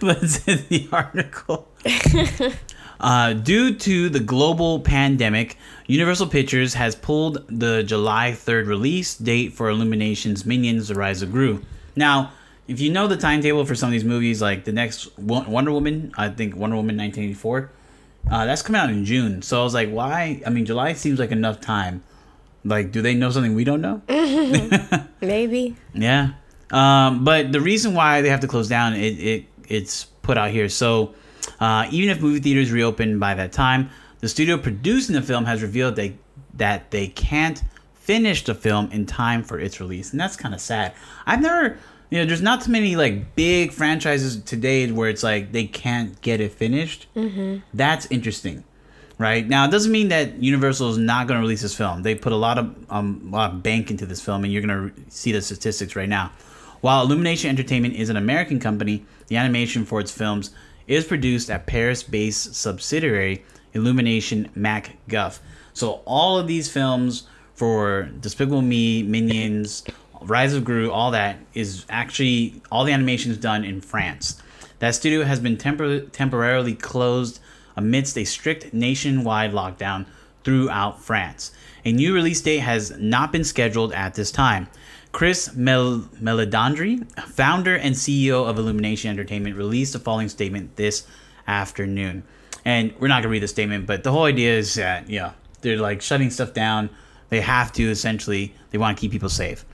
but 0.00 0.22
it's 0.22 0.46
in 0.46 0.64
the 0.68 0.88
article. 0.92 1.68
Uh, 3.00 3.32
due 3.32 3.74
to 3.74 4.10
the 4.10 4.20
global 4.20 4.80
pandemic, 4.80 5.56
Universal 5.86 6.26
Pictures 6.28 6.74
has 6.74 6.94
pulled 6.94 7.46
the 7.48 7.82
July 7.82 8.32
3rd 8.32 8.66
release 8.66 9.16
date 9.16 9.54
for 9.54 9.70
Illumination's 9.70 10.44
Minions: 10.44 10.88
The 10.88 10.94
Rise 10.94 11.22
of 11.22 11.32
Gru. 11.32 11.62
Now, 11.96 12.32
if 12.68 12.78
you 12.78 12.90
know 12.92 13.08
the 13.08 13.16
timetable 13.16 13.64
for 13.64 13.74
some 13.74 13.88
of 13.88 13.92
these 13.92 14.04
movies, 14.04 14.40
like 14.40 14.64
the 14.64 14.72
next 14.72 15.18
Wonder 15.18 15.72
Woman, 15.72 16.12
I 16.16 16.28
think 16.28 16.54
Wonder 16.54 16.76
Woman 16.76 16.96
1984, 16.96 17.70
uh, 18.30 18.46
that's 18.46 18.62
coming 18.62 18.80
out 18.80 18.90
in 18.90 19.04
June. 19.04 19.42
So 19.42 19.60
I 19.60 19.64
was 19.64 19.74
like, 19.74 19.88
why? 19.88 20.42
I 20.46 20.50
mean, 20.50 20.66
July 20.66 20.92
seems 20.92 21.18
like 21.18 21.32
enough 21.32 21.60
time. 21.60 22.04
Like, 22.64 22.92
do 22.92 23.00
they 23.00 23.14
know 23.14 23.30
something 23.30 23.54
we 23.54 23.64
don't 23.64 23.80
know? 23.80 24.02
Maybe. 25.20 25.74
Yeah. 25.94 26.32
Um, 26.70 27.24
but 27.24 27.50
the 27.50 27.60
reason 27.60 27.94
why 27.94 28.20
they 28.20 28.28
have 28.28 28.40
to 28.40 28.46
close 28.46 28.68
down, 28.68 28.94
it, 28.94 29.18
it 29.18 29.46
it's 29.66 30.04
put 30.04 30.36
out 30.36 30.50
here. 30.50 30.68
So 30.68 31.14
uh, 31.60 31.86
even 31.90 32.10
if 32.10 32.20
movie 32.20 32.40
theaters 32.40 32.72
reopen 32.72 33.18
by 33.18 33.34
that 33.34 33.52
time, 33.52 33.90
the 34.20 34.28
studio 34.28 34.56
producing 34.58 35.14
the 35.14 35.22
film 35.22 35.44
has 35.44 35.62
revealed 35.62 35.96
they, 35.96 36.16
that 36.54 36.90
they 36.90 37.08
can't 37.08 37.62
finish 37.94 38.44
the 38.44 38.54
film 38.54 38.90
in 38.90 39.06
time 39.06 39.42
for 39.42 39.58
its 39.58 39.80
release, 39.80 40.10
and 40.10 40.20
that's 40.20 40.36
kind 40.36 40.54
of 40.54 40.60
sad. 40.60 40.94
I've 41.26 41.40
never, 41.40 41.78
you 42.10 42.18
know, 42.18 42.24
there's 42.24 42.42
not 42.42 42.62
too 42.62 42.72
many 42.72 42.96
like 42.96 43.34
big 43.36 43.72
franchises 43.72 44.42
today 44.42 44.90
where 44.90 45.08
it's 45.08 45.22
like 45.22 45.52
they 45.52 45.66
can't 45.66 46.20
get 46.20 46.40
it 46.40 46.52
finished. 46.52 47.06
Mm-hmm. 47.14 47.58
That's 47.72 48.06
interesting 48.10 48.64
right 49.20 49.46
now 49.46 49.66
it 49.66 49.70
doesn't 49.70 49.92
mean 49.92 50.08
that 50.08 50.42
universal 50.42 50.88
is 50.88 50.96
not 50.96 51.28
going 51.28 51.36
to 51.36 51.42
release 51.42 51.60
this 51.60 51.76
film 51.76 52.02
they 52.02 52.14
put 52.14 52.32
a 52.32 52.36
lot 52.36 52.56
of 52.56 52.74
um, 52.90 53.20
a 53.26 53.36
lot 53.36 53.52
of 53.52 53.62
bank 53.62 53.90
into 53.90 54.06
this 54.06 54.20
film 54.20 54.42
and 54.42 54.52
you're 54.52 54.62
going 54.62 54.90
to 54.90 55.10
see 55.10 55.30
the 55.30 55.42
statistics 55.42 55.94
right 55.94 56.08
now 56.08 56.32
while 56.80 57.04
illumination 57.04 57.50
entertainment 57.50 57.94
is 57.94 58.08
an 58.08 58.16
american 58.16 58.58
company 58.58 59.04
the 59.26 59.36
animation 59.36 59.84
for 59.84 60.00
its 60.00 60.10
films 60.10 60.50
is 60.90 61.04
produced 61.04 61.50
at 61.50 61.66
paris-based 61.66 62.54
subsidiary 62.54 63.42
illumination 63.72 64.48
Mac 64.54 64.96
Guff 65.08 65.40
so 65.72 66.02
all 66.04 66.38
of 66.38 66.46
these 66.46 66.68
films 66.68 67.26
for 67.54 68.10
despicable 68.20 68.62
me 68.62 69.02
minions 69.02 69.84
rise 70.20 70.52
of 70.52 70.64
gru 70.64 70.90
all 70.90 71.12
that 71.12 71.38
is 71.54 71.86
actually 71.88 72.60
all 72.70 72.84
the 72.84 72.92
animation 72.92 73.30
is 73.30 73.38
done 73.38 73.64
in 73.64 73.80
france 73.80 74.42
that 74.80 74.94
studio 74.94 75.24
has 75.24 75.40
been 75.40 75.56
tempor- 75.56 76.10
temporarily 76.12 76.74
closed 76.74 77.40
amidst 77.76 78.18
a 78.18 78.24
strict 78.24 78.74
nationwide 78.74 79.52
lockdown 79.52 80.06
throughout 80.44 81.02
France. 81.02 81.52
A 81.84 81.92
new 81.92 82.14
release 82.14 82.40
date 82.40 82.58
has 82.58 82.90
not 82.98 83.32
been 83.32 83.44
scheduled 83.44 83.92
at 83.92 84.14
this 84.14 84.30
time. 84.30 84.68
Chris 85.12 85.54
Mel- 85.54 86.08
Meledandri, 86.20 87.04
founder 87.22 87.74
and 87.76 87.94
CEO 87.94 88.48
of 88.48 88.58
Illumination 88.58 89.10
Entertainment, 89.10 89.56
released 89.56 89.92
the 89.92 89.98
following 89.98 90.28
statement 90.28 90.76
this 90.76 91.06
afternoon. 91.46 92.22
And 92.64 92.94
we're 93.00 93.08
not 93.08 93.16
going 93.16 93.22
to 93.24 93.28
read 93.30 93.42
the 93.42 93.48
statement, 93.48 93.86
but 93.86 94.04
the 94.04 94.12
whole 94.12 94.24
idea 94.24 94.56
is 94.56 94.74
that, 94.74 95.08
yeah, 95.08 95.32
they're 95.62 95.78
like 95.78 96.02
shutting 96.02 96.30
stuff 96.30 96.52
down. 96.52 96.90
They 97.28 97.40
have 97.40 97.72
to 97.72 97.90
essentially, 97.90 98.54
they 98.70 98.78
want 98.78 98.96
to 98.96 99.00
keep 99.00 99.12
people 99.12 99.28
safe. 99.28 99.64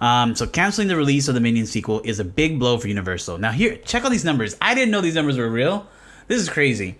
Um, 0.00 0.34
so 0.34 0.46
canceling 0.46 0.88
the 0.88 0.96
release 0.96 1.28
of 1.28 1.34
the 1.34 1.40
Minions 1.40 1.70
sequel 1.70 2.00
is 2.04 2.20
a 2.20 2.24
big 2.24 2.58
blow 2.58 2.78
for 2.78 2.88
Universal. 2.88 3.38
Now 3.38 3.52
here, 3.52 3.76
check 3.76 4.04
out 4.04 4.10
these 4.10 4.24
numbers. 4.24 4.56
I 4.60 4.74
didn't 4.74 4.90
know 4.90 5.00
these 5.00 5.14
numbers 5.14 5.38
were 5.38 5.48
real. 5.48 5.86
This 6.26 6.40
is 6.42 6.48
crazy. 6.48 6.98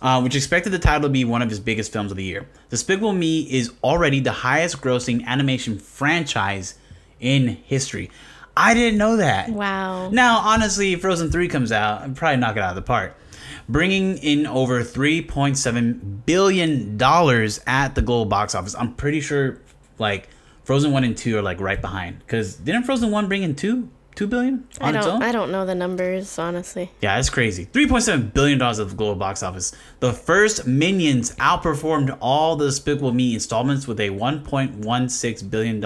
Uh, 0.00 0.20
which 0.20 0.34
expected 0.34 0.70
the 0.70 0.78
title 0.80 1.02
to 1.02 1.08
be 1.08 1.24
one 1.24 1.42
of 1.42 1.48
his 1.48 1.60
biggest 1.60 1.92
films 1.92 2.10
of 2.10 2.16
the 2.16 2.24
year. 2.24 2.48
Despicable 2.70 3.12
Me 3.12 3.42
is 3.42 3.72
already 3.84 4.18
the 4.18 4.32
highest 4.32 4.80
grossing 4.80 5.24
animation 5.26 5.78
franchise 5.78 6.74
in 7.22 7.48
history. 7.64 8.10
I 8.54 8.74
didn't 8.74 8.98
know 8.98 9.16
that. 9.16 9.48
Wow. 9.48 10.10
Now, 10.10 10.40
honestly, 10.40 10.94
Frozen 10.96 11.30
3 11.30 11.48
comes 11.48 11.72
out, 11.72 12.02
I'd 12.02 12.16
probably 12.16 12.36
knock 12.36 12.56
it 12.56 12.62
out 12.62 12.70
of 12.70 12.76
the 12.76 12.82
park. 12.82 13.16
Bringing 13.68 14.18
in 14.18 14.46
over 14.46 14.82
$3.7 14.82 16.26
billion 16.26 17.02
at 17.66 17.94
the 17.94 18.02
global 18.02 18.26
box 18.26 18.54
office. 18.54 18.74
I'm 18.74 18.94
pretty 18.94 19.20
sure, 19.20 19.60
like, 19.98 20.28
Frozen 20.64 20.92
1 20.92 21.04
and 21.04 21.16
2 21.16 21.38
are, 21.38 21.42
like, 21.42 21.60
right 21.60 21.80
behind. 21.80 22.18
Because 22.18 22.56
didn't 22.56 22.82
Frozen 22.82 23.10
1 23.10 23.28
bring 23.28 23.42
in 23.42 23.54
2? 23.54 23.88
2 24.14 24.26
billion 24.26 24.68
I 24.78 24.88
on 24.88 24.96
its 24.96 25.06
own? 25.06 25.20
don't. 25.20 25.22
I 25.22 25.32
don't 25.32 25.50
know 25.50 25.64
the 25.64 25.74
numbers 25.74 26.38
honestly. 26.38 26.90
Yeah, 27.00 27.16
that's 27.16 27.30
crazy. 27.30 27.64
$3.7 27.64 28.34
billion 28.34 28.60
at 28.60 28.76
the 28.76 28.84
global 28.84 29.14
box 29.14 29.42
office. 29.42 29.72
The 30.00 30.12
first 30.12 30.66
Minions 30.66 31.34
outperformed 31.36 32.18
all 32.20 32.56
the 32.56 32.66
Despicable 32.66 33.12
Me 33.12 33.32
installments 33.32 33.88
with 33.88 33.98
a 34.00 34.10
$1.16 34.10 35.50
billion 35.50 35.82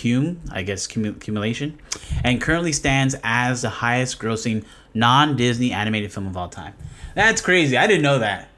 cum, 0.00 0.40
I 0.50 0.62
guess, 0.62 0.86
cumu- 0.86 1.16
accumulation, 1.16 1.78
and 2.24 2.40
currently 2.40 2.72
stands 2.72 3.16
as 3.22 3.62
the 3.62 3.70
highest 3.70 4.18
grossing 4.18 4.64
non 4.94 5.36
Disney 5.36 5.72
animated 5.72 6.12
film 6.12 6.26
of 6.26 6.36
all 6.36 6.48
time. 6.48 6.74
That's 7.14 7.40
crazy. 7.40 7.76
I 7.76 7.86
didn't 7.86 8.02
know 8.02 8.18
that. 8.18 8.48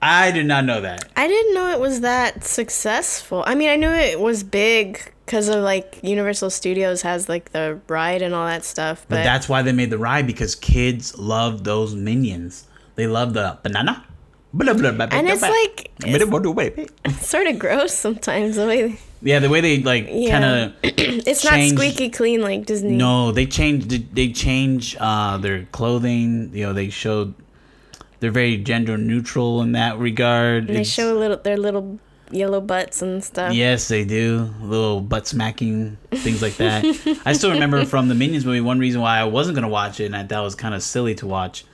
I 0.00 0.30
did 0.30 0.46
not 0.46 0.64
know 0.64 0.80
that. 0.80 1.08
I 1.16 1.26
didn't 1.26 1.54
know 1.54 1.70
it 1.70 1.80
was 1.80 2.00
that 2.00 2.44
successful. 2.44 3.42
I 3.46 3.54
mean, 3.54 3.68
I 3.68 3.76
knew 3.76 3.90
it 3.90 4.20
was 4.20 4.44
big 4.44 5.12
because 5.26 5.48
of 5.48 5.62
like 5.62 5.98
Universal 6.02 6.50
Studios 6.50 7.02
has 7.02 7.28
like 7.28 7.50
the 7.50 7.80
ride 7.88 8.22
and 8.22 8.34
all 8.34 8.46
that 8.46 8.64
stuff. 8.64 9.04
But 9.08 9.16
But, 9.16 9.24
that's 9.24 9.48
why 9.48 9.62
they 9.62 9.72
made 9.72 9.90
the 9.90 9.98
ride 9.98 10.26
because 10.26 10.54
kids 10.54 11.18
love 11.18 11.64
those 11.64 11.94
minions. 11.94 12.66
They 12.94 13.06
love 13.06 13.34
the 13.34 13.58
banana. 13.62 14.04
And 14.52 15.28
it's 15.28 15.42
like 15.42 15.90
it's 17.04 17.26
sort 17.28 17.46
of 17.46 17.58
gross 17.58 17.92
sometimes 17.92 18.56
the 18.56 18.66
way 18.66 18.98
Yeah, 19.20 19.40
the 19.40 19.48
way 19.50 19.60
they 19.60 19.82
like 19.82 20.08
Yeah. 20.10 20.30
kind 20.30 20.44
of 20.44 20.72
it's 20.82 21.44
not 21.44 21.60
squeaky 21.68 22.08
clean 22.10 22.40
like 22.40 22.66
Disney. 22.66 22.96
No, 22.96 23.32
they 23.32 23.46
change. 23.46 23.86
They 24.12 24.32
change 24.32 24.96
uh, 24.98 25.38
their 25.38 25.64
clothing. 25.72 26.50
You 26.54 26.66
know, 26.66 26.72
they 26.72 26.88
showed 26.88 27.34
they're 28.20 28.30
very 28.30 28.56
gender 28.56 28.96
neutral 28.96 29.60
in 29.62 29.72
that 29.72 29.98
regard. 29.98 30.68
And 30.68 30.76
they 30.78 30.84
show 30.84 31.14
little 31.14 31.36
their 31.36 31.56
little 31.56 31.98
yellow 32.30 32.60
butts 32.60 33.02
and 33.02 33.22
stuff. 33.22 33.52
Yes, 33.54 33.88
they 33.88 34.04
do. 34.04 34.50
Little 34.60 35.00
butt 35.00 35.26
smacking 35.26 35.98
things 36.12 36.40
like 36.42 36.56
that. 36.56 36.84
I 37.24 37.32
still 37.32 37.50
remember 37.50 37.84
from 37.84 38.08
the 38.08 38.14
Minions 38.14 38.44
movie. 38.44 38.60
One 38.60 38.78
reason 38.78 39.00
why 39.00 39.18
I 39.18 39.24
wasn't 39.24 39.56
gonna 39.56 39.68
watch 39.68 40.00
it, 40.00 40.06
and 40.06 40.16
I 40.16 40.24
thought 40.24 40.40
it 40.40 40.44
was 40.44 40.54
kind 40.54 40.74
of 40.74 40.82
silly 40.82 41.14
to 41.16 41.26
watch, 41.26 41.64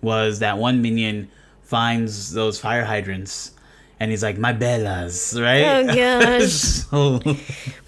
was 0.00 0.38
that 0.40 0.58
one 0.58 0.82
minion 0.82 1.30
finds 1.66 2.32
those 2.32 2.58
fire 2.58 2.84
hydrants, 2.84 3.52
and 4.00 4.10
he's 4.10 4.22
like, 4.22 4.38
"My 4.38 4.52
bellas," 4.52 5.34
right? 5.40 5.64
Oh, 5.90 5.94
gosh. 6.40 6.52
so, 6.52 7.18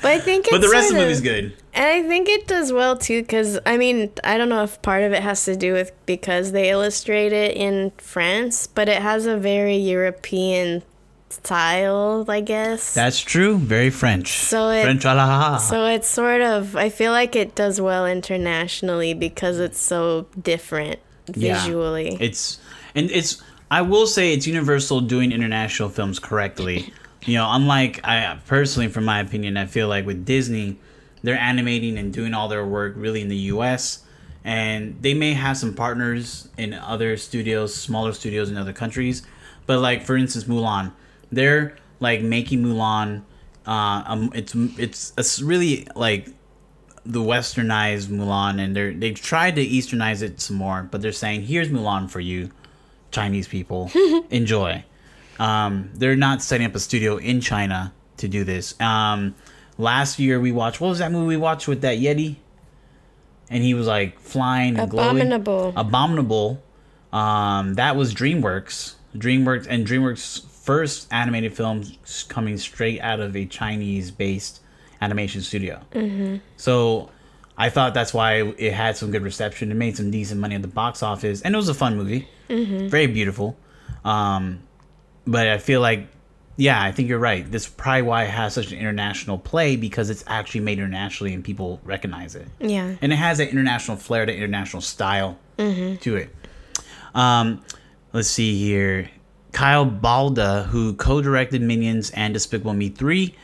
But 0.03 0.11
I 0.11 0.19
think 0.19 0.47
it's 0.47 0.51
but 0.55 0.61
the 0.61 0.69
rest 0.71 0.91
of 0.91 0.97
the 0.97 1.03
movie's 1.03 1.21
good. 1.21 1.55
And 1.75 1.87
I 1.87 2.09
think 2.09 2.29
it 2.29 2.47
does 2.49 2.73
well 2.73 2.97
too, 2.97 3.23
because 3.23 3.59
I 3.65 3.77
mean, 3.77 4.11
I 4.25 4.37
don't 4.37 4.49
know 4.49 4.65
if 4.65 4.81
part 4.83 5.03
of 5.05 5.13
it 5.13 5.23
has 5.23 5.45
to 5.45 5.55
do 5.57 5.73
with 5.75 5.93
because 6.07 6.53
they 6.53 6.71
illustrate 6.71 7.33
it 7.33 7.57
in 7.57 7.93
France, 7.99 8.67
but 8.67 8.89
it 8.89 9.01
has 9.01 9.27
a 9.27 9.37
very 9.37 9.77
European 9.77 10.83
style, 11.31 12.25
I 12.29 12.41
guess. 12.41 12.95
That's 12.95 13.21
true. 13.21 13.59
Very 13.59 13.91
French. 13.91 14.39
So 14.39 14.71
it- 14.71 14.83
French. 14.83 15.05
ah, 15.07 15.15
la. 15.15 15.59
so 15.59 15.85
it's 15.87 16.09
sort 16.09 16.41
of, 16.41 16.75
I 16.75 16.89
feel 16.89 17.13
like 17.13 17.37
it 17.37 17.55
does 17.55 17.81
well 17.81 18.07
internationally 18.07 19.15
because 19.15 19.59
it's 19.61 19.79
so 19.81 20.27
different 20.41 20.99
Yeah. 21.35 21.63
visually. 21.63 22.17
It's 22.21 22.59
and 22.95 23.11
it's 23.11 23.41
I 23.71 23.83
will 23.83 24.07
say 24.07 24.33
it's 24.33 24.47
Universal 24.47 25.03
doing 25.03 25.31
international 25.31 25.91
films 25.91 26.19
correctly. 26.19 26.93
You 27.27 27.35
know, 27.35 27.47
unlike 27.51 28.01
I 28.05 28.39
personally, 28.47 28.89
from 28.89 29.05
my 29.05 29.21
opinion, 29.21 29.57
I 29.57 29.67
feel 29.67 29.89
like 29.89 30.07
with 30.07 30.25
Disney, 30.25 30.79
they're 31.23 31.39
animating 31.39 31.99
and 31.99 32.13
doing 32.13 32.33
all 32.33 32.49
their 32.49 32.65
work 32.65 32.95
really 32.97 33.21
in 33.21 33.29
the 33.29 33.37
U.S. 33.53 34.05
and 34.45 34.97
they 35.03 35.13
may 35.15 35.35
have 35.35 35.57
some 35.57 35.75
partners 35.75 36.49
in 36.57 36.73
other 36.73 37.17
studios, 37.17 37.75
smaller 37.75 38.13
studios 38.13 38.51
in 38.51 38.57
other 38.57 38.73
countries. 38.73 39.23
But 39.67 39.81
like 39.81 40.05
for 40.05 40.17
instance, 40.17 40.45
Mulan, 40.45 40.93
they're 41.31 41.77
like 42.01 42.23
making 42.23 42.63
Mulan. 42.65 43.23
Uh, 43.67 44.03
um, 44.07 44.33
it's 44.35 44.55
it's 44.55 45.13
it's 45.19 45.43
really 45.43 45.87
like 45.95 46.29
the 47.05 47.21
westernized 47.21 48.07
Mulan, 48.07 48.59
and 48.61 48.75
they're 48.75 48.95
they've 48.95 49.21
tried 49.21 49.57
to 49.57 49.67
easternize 49.67 50.23
it 50.23 50.41
some 50.41 50.57
more, 50.57 50.89
but 50.91 51.03
they're 51.03 51.13
saying 51.13 51.43
here's 51.43 51.69
Mulan 51.69 52.09
for 52.09 52.21
you, 52.21 52.51
Chinese 53.11 53.49
people, 53.49 53.91
enjoy. 54.31 54.85
Um, 55.39 55.91
they're 55.95 56.17
not 56.17 56.43
setting 56.43 56.67
up 56.67 56.75
a 56.75 56.81
studio 56.81 57.17
in 57.17 57.41
China 57.41 57.93
to 58.19 58.29
do 58.29 58.45
this. 58.45 58.79
Um, 58.81 59.35
last 59.77 60.19
year 60.19 60.41
we 60.41 60.53
watched 60.53 60.81
what 60.81 60.89
was 60.89 60.99
that 60.99 61.13
movie 61.13 61.29
we 61.29 61.37
watched 61.37 61.69
with 61.69 61.83
that 61.83 61.99
Yeti, 61.99 62.37
and 63.51 63.63
he 63.63 63.75
was 63.75 63.87
like 63.87 64.19
flying 64.19 64.79
and 64.79 64.91
glowing. 64.91 65.17
Abominable. 65.33 65.73
Abominable. 65.77 66.63
Um, 67.13 67.75
that 67.75 67.97
was 67.97 68.15
DreamWorks. 68.15 68.95
DreamWorks 69.17 69.67
and 69.69 69.87
DreamWorks' 69.87 70.45
first 70.47 71.09
animated 71.11 71.57
film 71.57 71.85
coming 72.29 72.59
straight 72.59 73.01
out 73.01 73.21
of 73.21 73.35
a 73.35 73.47
Chinese-based 73.47 74.61
animation 75.01 75.41
studio. 75.41 75.81
Mm-hmm. 75.93 76.37
So 76.57 77.11
I 77.57 77.71
thought 77.71 77.95
that's 77.95 78.13
why 78.13 78.43
it 78.59 78.73
had 78.73 78.97
some 78.97 79.11
good 79.11 79.23
reception. 79.23 79.71
It 79.71 79.77
made 79.77 79.97
some 79.97 80.11
decent 80.11 80.41
money 80.41 80.55
at 80.55 80.63
the 80.63 80.69
box 80.69 81.03
office, 81.03 81.41
and 81.41 81.55
it 81.55 81.57
was 81.57 81.69
a 81.69 81.75
fun 81.75 81.97
movie. 81.97 82.29
Mm-hmm. 82.49 82.89
Very 82.89 83.07
beautiful. 83.07 83.57
Um, 84.05 84.61
but 85.27 85.49
I 85.49 85.59
feel 85.59 85.81
like, 85.81 86.09
yeah, 86.57 86.83
I 86.83 86.93
think 86.93 87.09
you're 87.09 87.19
right. 87.19 87.49
This 87.51 87.69
probably 87.69 88.03
why 88.03 88.25
it 88.25 88.31
has 88.31 88.55
such 88.55 88.73
an 88.73 88.79
international 88.79 89.39
play 89.39 89.77
because 89.77 90.11
it's 90.11 90.25
actually 90.27 90.61
made 90.63 90.79
internationally 90.79 91.35
and 91.35 91.45
people 91.45 91.81
recognize 91.85 92.35
it. 92.35 92.49
Yeah. 92.59 92.97
And 93.01 93.13
it 93.13 93.17
has 93.17 93.39
that 93.39 93.49
international 93.49 93.97
flair, 93.97 94.27
that 94.27 94.35
international 94.35 94.83
style 94.83 95.39
to 95.59 96.17
it. 96.17 96.35
Um, 97.15 97.63
let's 98.13 98.29
see 98.29 98.59
here. 98.59 99.11
Kyle 99.53 99.87
Balda, 99.87 100.67
who 100.67 100.95
co-directed 100.95 101.63
Minions 101.63 102.11
and 102.11 102.35
Despicable 102.35 102.75
Me 102.75 102.89
3, 102.89 103.35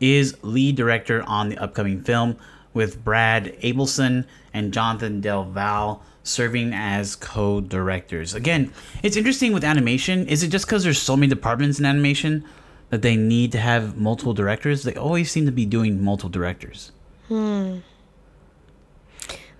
is 0.00 0.36
lead 0.42 0.76
director 0.76 1.22
on 1.22 1.48
the 1.48 1.58
upcoming 1.58 2.02
film, 2.02 2.36
with 2.74 3.04
Brad 3.04 3.56
Ableson 3.62 4.26
and 4.52 4.72
Jonathan 4.72 5.20
Del 5.20 5.44
Val 5.44 6.02
serving 6.22 6.72
as 6.72 7.16
co-directors. 7.16 8.34
Again, 8.34 8.72
it's 9.02 9.16
interesting 9.16 9.52
with 9.52 9.64
animation. 9.64 10.26
Is 10.28 10.42
it 10.42 10.48
just 10.48 10.66
because 10.66 10.84
there's 10.84 11.00
so 11.00 11.16
many 11.16 11.28
departments 11.28 11.78
in 11.78 11.84
animation 11.84 12.44
that 12.90 13.02
they 13.02 13.16
need 13.16 13.52
to 13.52 13.58
have 13.58 13.96
multiple 13.96 14.34
directors? 14.34 14.84
They 14.84 14.94
always 14.94 15.30
seem 15.30 15.46
to 15.46 15.52
be 15.52 15.66
doing 15.66 16.02
multiple 16.02 16.30
directors. 16.30 16.92
Hmm. 17.28 17.78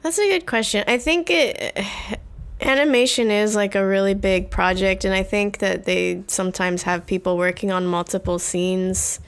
That's 0.03 0.19
a 0.19 0.29
good 0.29 0.47
question. 0.47 0.85
I 0.87 0.99
think 0.99 1.31
it 1.31 1.79
animation 2.61 3.31
is 3.31 3.57
like 3.57 3.75
a 3.75 3.85
really 3.85 4.15
big 4.15 4.51
project 4.51 5.05
and 5.05 5.13
I 5.13 5.25
think 5.25 5.59
that 5.59 5.85
they 5.85 6.23
sometimes 6.29 6.85
have 6.85 7.07
people 7.07 7.37
working 7.37 7.73
on 7.73 7.87
multiple 7.87 8.39
scenes 8.39 9.19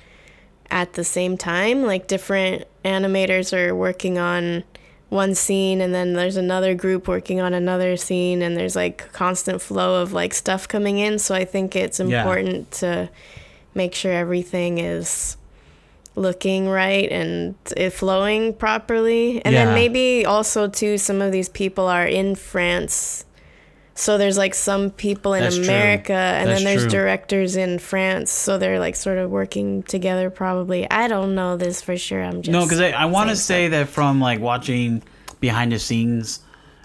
at 0.70 0.94
the 0.94 1.04
same 1.04 1.36
time. 1.36 1.84
Like 1.84 2.06
different 2.06 2.64
animators 2.84 3.56
are 3.56 3.74
working 3.74 4.18
on 4.18 4.64
one 5.08 5.34
scene 5.34 5.80
and 5.80 5.94
then 5.94 6.14
there's 6.14 6.36
another 6.36 6.74
group 6.74 7.06
working 7.06 7.40
on 7.40 7.54
another 7.54 7.96
scene 7.96 8.42
and 8.42 8.56
there's 8.56 8.74
like 8.74 9.12
constant 9.12 9.62
flow 9.62 10.02
of 10.02 10.12
like 10.12 10.34
stuff 10.34 10.66
coming 10.66 10.98
in. 10.98 11.18
So 11.18 11.34
I 11.34 11.44
think 11.44 11.76
it's 11.76 12.00
Yeah. 12.00 12.06
important 12.06 12.70
to 12.72 13.08
make 13.74 13.94
sure 13.94 14.12
everything 14.12 14.78
is 14.78 15.36
looking 16.16 16.68
right 16.68 17.10
and 17.10 17.54
it 17.76 17.90
flowing 17.90 18.54
properly. 18.54 19.42
And 19.44 19.52
Yeah. 19.54 19.66
then 19.66 19.74
maybe 19.74 20.24
also 20.24 20.68
too 20.68 20.98
some 20.98 21.20
of 21.22 21.32
these 21.32 21.48
people 21.48 21.86
are 21.86 22.06
in 22.06 22.34
France. 22.34 23.24
So 23.96 24.18
there's 24.18 24.36
like 24.36 24.54
some 24.54 24.90
people 24.90 25.34
in 25.34 25.42
That's 25.42 25.54
true. 25.56 25.64
America 25.64 26.12
and 26.12 26.48
That's 26.48 26.62
then 26.62 26.64
there's 26.64 26.82
true. 26.82 26.90
directors 27.00 27.54
in 27.56 27.78
France. 27.78 28.30
So 28.32 28.58
they're 28.58 28.80
like 28.80 28.96
sort 28.96 29.18
of 29.18 29.30
working 29.30 29.82
together 29.84 30.30
probably. 30.30 30.90
I 30.90 31.06
don't 31.06 31.34
know 31.36 31.56
this 31.56 31.80
for 31.80 31.96
sure. 31.96 32.22
I'm 32.22 32.42
just 32.42 32.50
No, 32.52 32.64
because 32.64 32.80
I, 32.80 32.90
I 32.90 33.04
want 33.04 33.30
to 33.30 33.36
say 33.36 33.68
that 33.68 33.88
from 33.88 34.20
like 34.20 34.40
watching 34.40 35.02
behind 35.40 35.70
the 35.72 35.78
scenes, 35.78 36.40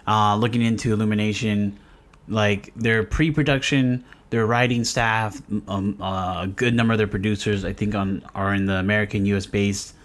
uh, 0.08 0.36
looking 0.36 0.62
into 0.62 0.94
Illumination, 0.94 1.80
like 2.28 2.72
their 2.76 3.04
pre-production, 3.04 4.04
their 4.30 4.46
writing 4.46 4.84
staff, 4.84 5.42
um, 5.68 5.98
uh, 6.00 6.42
a 6.44 6.48
good 6.48 6.76
number 6.76 6.94
of 6.94 7.00
their 7.00 7.08
producers, 7.08 7.66
I 7.66 7.74
think, 7.74 7.96
on 7.96 8.24
are 8.36 8.54
in 8.54 8.68
the 8.68 8.76
American 8.76 9.26
U.S. 9.28 9.48
based 9.48 9.96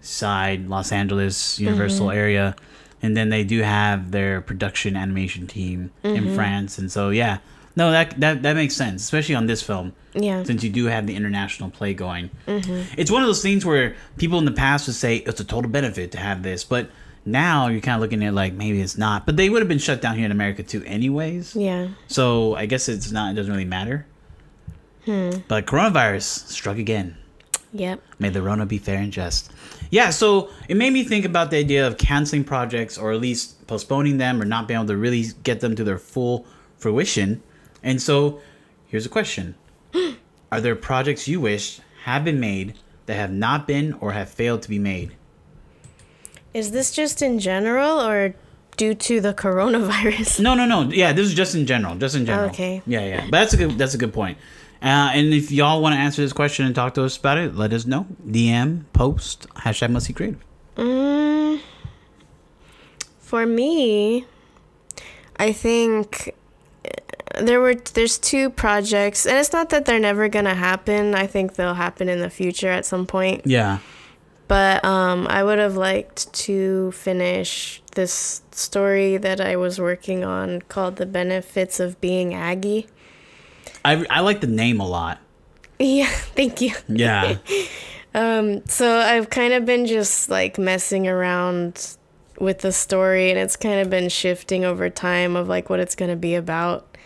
side, 0.00 0.68
Los 0.68 0.90
Angeles, 0.92 1.58
Universal 1.60 2.08
Mm-hmm. 2.08 2.18
area, 2.18 2.56
and 3.02 3.16
then 3.16 3.28
they 3.28 3.44
do 3.44 3.62
have 3.62 4.10
their 4.10 4.40
production 4.40 4.96
animation 4.96 5.46
team 5.46 5.90
Mm-hmm. 6.04 6.16
in 6.16 6.34
France, 6.34 6.78
and 6.78 6.90
so 6.90 7.10
yeah, 7.10 7.38
no, 7.76 7.90
that 7.90 8.18
that 8.20 8.42
that 8.42 8.54
makes 8.54 8.74
sense, 8.76 9.02
especially 9.02 9.34
on 9.36 9.46
this 9.46 9.62
film 9.62 9.92
Yeah. 10.14 10.42
since 10.44 10.62
you 10.64 10.70
do 10.70 10.86
have 10.86 11.06
the 11.06 11.14
international 11.14 11.70
play 11.70 11.94
going. 11.94 12.30
It's 12.96 13.10
one 13.10 13.22
of 13.22 13.28
those 13.28 13.42
things 13.42 13.64
where 13.64 13.94
people 14.16 14.38
in 14.38 14.44
the 14.44 14.52
past 14.52 14.86
would 14.88 14.96
say 14.96 15.16
it's 15.18 15.40
a 15.40 15.44
total 15.44 15.70
benefit 15.70 16.10
to 16.12 16.18
have 16.18 16.42
this, 16.42 16.64
but 16.64 16.90
now 17.24 17.68
you're 17.68 17.80
kind 17.82 17.94
of 17.96 18.00
looking 18.00 18.22
at 18.24 18.28
it 18.30 18.32
like 18.32 18.54
maybe 18.54 18.80
it's 18.80 18.96
not. 18.96 19.26
But 19.26 19.36
they 19.36 19.50
would 19.50 19.60
have 19.60 19.68
been 19.68 19.78
shut 19.78 20.00
down 20.00 20.16
here 20.16 20.24
in 20.24 20.32
America 20.32 20.62
too, 20.62 20.82
anyways. 20.84 21.54
Yeah. 21.54 21.88
So 22.06 22.54
I 22.54 22.64
guess 22.66 22.88
it's 22.88 23.12
not. 23.12 23.32
It 23.32 23.34
doesn't 23.34 23.52
really 23.52 23.64
matter. 23.66 24.06
Hmm. 25.04 25.30
But 25.46 25.66
coronavirus 25.66 26.48
struck 26.48 26.78
again. 26.78 27.16
Yep. 27.72 28.00
May 28.18 28.30
the 28.30 28.40
Rona 28.42 28.64
be 28.66 28.78
fair 28.78 28.98
and 28.98 29.12
just. 29.12 29.52
Yeah, 29.90 30.10
so 30.10 30.50
it 30.68 30.76
made 30.76 30.92
me 30.92 31.04
think 31.04 31.24
about 31.24 31.50
the 31.50 31.56
idea 31.56 31.86
of 31.86 31.98
canceling 31.98 32.44
projects 32.44 32.98
or 32.98 33.12
at 33.12 33.20
least 33.20 33.66
postponing 33.66 34.18
them 34.18 34.40
or 34.40 34.44
not 34.44 34.68
being 34.68 34.78
able 34.78 34.88
to 34.88 34.96
really 34.96 35.26
get 35.42 35.60
them 35.60 35.76
to 35.76 35.84
their 35.84 35.98
full 35.98 36.46
fruition. 36.76 37.42
And 37.82 38.00
so 38.00 38.40
here's 38.86 39.06
a 39.06 39.08
question 39.08 39.54
Are 40.52 40.60
there 40.60 40.76
projects 40.76 41.28
you 41.28 41.40
wish 41.40 41.80
have 42.04 42.24
been 42.24 42.40
made 42.40 42.74
that 43.06 43.14
have 43.14 43.32
not 43.32 43.66
been 43.66 43.94
or 43.94 44.12
have 44.12 44.28
failed 44.28 44.62
to 44.62 44.68
be 44.68 44.78
made? 44.78 45.14
Is 46.54 46.70
this 46.70 46.90
just 46.90 47.22
in 47.22 47.38
general 47.38 48.00
or 48.00 48.34
due 48.76 48.94
to 48.94 49.20
the 49.20 49.34
coronavirus? 49.34 50.40
No, 50.40 50.54
no, 50.54 50.64
no. 50.64 50.90
Yeah, 50.90 51.12
this 51.12 51.26
is 51.26 51.34
just 51.34 51.54
in 51.54 51.66
general. 51.66 51.94
Just 51.96 52.14
in 52.14 52.24
general. 52.24 52.48
Okay. 52.50 52.82
Yeah, 52.86 53.04
yeah. 53.04 53.22
But 53.24 53.32
that's 53.32 53.54
a 53.54 53.56
good. 53.56 53.78
That's 53.78 53.94
a 53.94 53.98
good 53.98 54.14
point. 54.14 54.38
Uh, 54.80 55.10
and 55.12 55.34
if 55.34 55.50
y'all 55.50 55.82
want 55.82 55.94
to 55.94 55.98
answer 55.98 56.22
this 56.22 56.32
question 56.32 56.64
and 56.64 56.74
talk 56.74 56.94
to 56.94 57.04
us 57.04 57.16
about 57.16 57.36
it, 57.36 57.56
let 57.56 57.72
us 57.72 57.84
know. 57.84 58.06
DM, 58.26 58.84
post, 58.92 59.48
hashtag 59.56 59.90
musty 59.90 60.12
creative. 60.12 60.44
Mm, 60.76 61.60
for 63.18 63.44
me, 63.44 64.24
I 65.36 65.52
think 65.52 66.34
uh, 66.84 67.42
there 67.42 67.60
were 67.60 67.74
there's 67.74 68.18
two 68.18 68.50
projects, 68.50 69.26
and 69.26 69.36
it's 69.36 69.52
not 69.52 69.70
that 69.70 69.84
they're 69.84 69.98
never 69.98 70.28
gonna 70.28 70.54
happen. 70.54 71.14
I 71.16 71.26
think 71.26 71.54
they'll 71.54 71.74
happen 71.74 72.08
in 72.08 72.20
the 72.20 72.30
future 72.30 72.68
at 72.68 72.86
some 72.86 73.06
point. 73.06 73.42
Yeah. 73.46 73.78
But 74.46 74.82
um, 74.84 75.26
I 75.28 75.44
would 75.44 75.58
have 75.58 75.76
liked 75.76 76.32
to 76.32 76.92
finish 76.92 77.82
this 77.96 78.40
story 78.52 79.18
that 79.18 79.40
I 79.42 79.56
was 79.56 79.80
working 79.80 80.24
on 80.24 80.62
called 80.62 80.96
"The 80.96 81.06
Benefits 81.06 81.80
of 81.80 82.00
Being 82.00 82.32
Aggie." 82.32 82.86
I, 83.88 84.04
I 84.10 84.20
like 84.20 84.40
the 84.40 84.46
name 84.46 84.80
a 84.80 84.86
lot. 84.86 85.18
Yeah, 85.78 86.06
thank 86.10 86.60
you. 86.60 86.74
Yeah. 86.88 87.38
Um, 88.14 88.66
so 88.66 88.96
I've 88.96 89.28
kind 89.28 89.52
of 89.52 89.66
been 89.66 89.86
just 89.86 90.30
like 90.30 90.58
messing 90.58 91.06
around 91.06 91.96
with 92.40 92.60
the 92.60 92.72
story, 92.72 93.30
and 93.30 93.38
it's 93.38 93.54
kind 93.54 93.80
of 93.80 93.90
been 93.90 94.08
shifting 94.08 94.64
over 94.64 94.88
time 94.88 95.36
of 95.36 95.46
like 95.46 95.68
what 95.68 95.78
it's 95.78 95.94
gonna 95.94 96.16
be 96.16 96.34
about. 96.34 96.96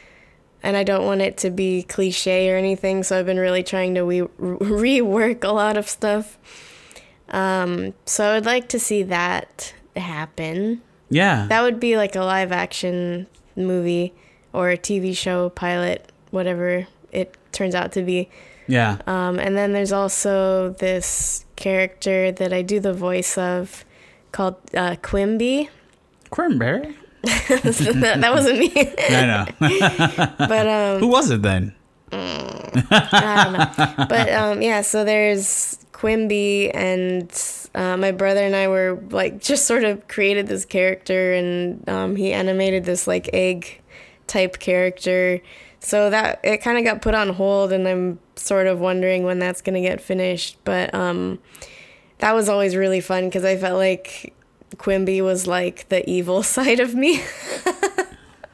And 0.62 0.76
I 0.76 0.84
don't 0.84 1.04
want 1.04 1.20
it 1.20 1.36
to 1.38 1.50
be 1.50 1.82
cliche 1.82 2.48
or 2.50 2.56
anything, 2.56 3.02
so 3.02 3.18
I've 3.18 3.26
been 3.26 3.40
really 3.40 3.64
trying 3.64 3.96
to 3.96 4.06
we- 4.06 4.20
rework 4.38 5.42
a 5.42 5.52
lot 5.52 5.76
of 5.76 5.88
stuff. 5.88 6.38
Um, 7.30 7.94
so 8.06 8.24
I 8.30 8.34
would 8.34 8.46
like 8.46 8.68
to 8.68 8.78
see 8.78 9.02
that 9.02 9.74
happen. 9.96 10.82
Yeah. 11.10 11.46
That 11.48 11.62
would 11.62 11.80
be 11.80 11.96
like 11.96 12.14
a 12.14 12.22
live 12.22 12.52
action 12.52 13.26
movie 13.56 14.14
or 14.52 14.70
a 14.70 14.78
TV 14.78 15.16
show 15.16 15.48
pilot, 15.50 16.11
whatever 16.32 16.88
it 17.12 17.36
turns 17.52 17.74
out 17.76 17.92
to 17.92 18.02
be. 18.02 18.28
yeah. 18.66 18.98
Um, 19.06 19.38
and 19.38 19.56
then 19.56 19.72
there's 19.72 19.92
also 19.92 20.70
this 20.70 21.44
character 21.54 22.32
that 22.32 22.52
I 22.52 22.62
do 22.62 22.80
the 22.80 22.92
voice 22.92 23.38
of 23.38 23.84
called 24.32 24.56
uh, 24.74 24.96
Quimby. 25.02 25.68
Cranberry? 26.30 26.96
that, 27.22 28.16
that 28.20 28.32
wasn't 28.32 28.58
me. 28.58 28.72
I 28.74 29.26
know. 29.26 29.46
but 30.48 30.66
um, 30.66 31.00
Who 31.00 31.08
was 31.08 31.30
it 31.30 31.42
then? 31.42 31.74
I 32.10 33.40
don't 33.44 33.52
know. 33.52 34.06
But 34.08 34.28
um, 34.32 34.60
yeah, 34.62 34.80
so 34.82 35.04
there's 35.04 35.78
Quimby, 35.92 36.70
and 36.74 37.30
uh, 37.74 37.96
my 37.96 38.10
brother 38.10 38.40
and 38.44 38.56
I 38.56 38.68
were 38.68 39.00
like 39.10 39.40
just 39.40 39.66
sort 39.66 39.84
of 39.84 40.08
created 40.08 40.46
this 40.46 40.64
character, 40.64 41.32
and 41.32 41.88
um, 41.88 42.16
he 42.16 42.32
animated 42.32 42.84
this 42.84 43.06
like 43.06 43.30
egg 43.32 43.80
type 44.26 44.58
character. 44.58 45.40
So 45.84 46.10
that 46.10 46.38
it 46.44 46.58
kind 46.58 46.78
of 46.78 46.84
got 46.84 47.02
put 47.02 47.14
on 47.14 47.30
hold, 47.30 47.72
and 47.72 47.86
I'm 47.88 48.18
sort 48.36 48.66
of 48.68 48.78
wondering 48.80 49.24
when 49.24 49.38
that's 49.38 49.60
gonna 49.60 49.80
get 49.80 50.00
finished. 50.00 50.56
But 50.64 50.94
um, 50.94 51.38
that 52.18 52.32
was 52.34 52.48
always 52.48 52.76
really 52.76 53.00
fun 53.00 53.24
because 53.28 53.44
I 53.44 53.56
felt 53.56 53.78
like 53.78 54.32
Quimby 54.78 55.20
was 55.22 55.46
like 55.46 55.88
the 55.88 56.08
evil 56.08 56.42
side 56.56 56.80
of 56.80 56.94
me. 56.94 57.20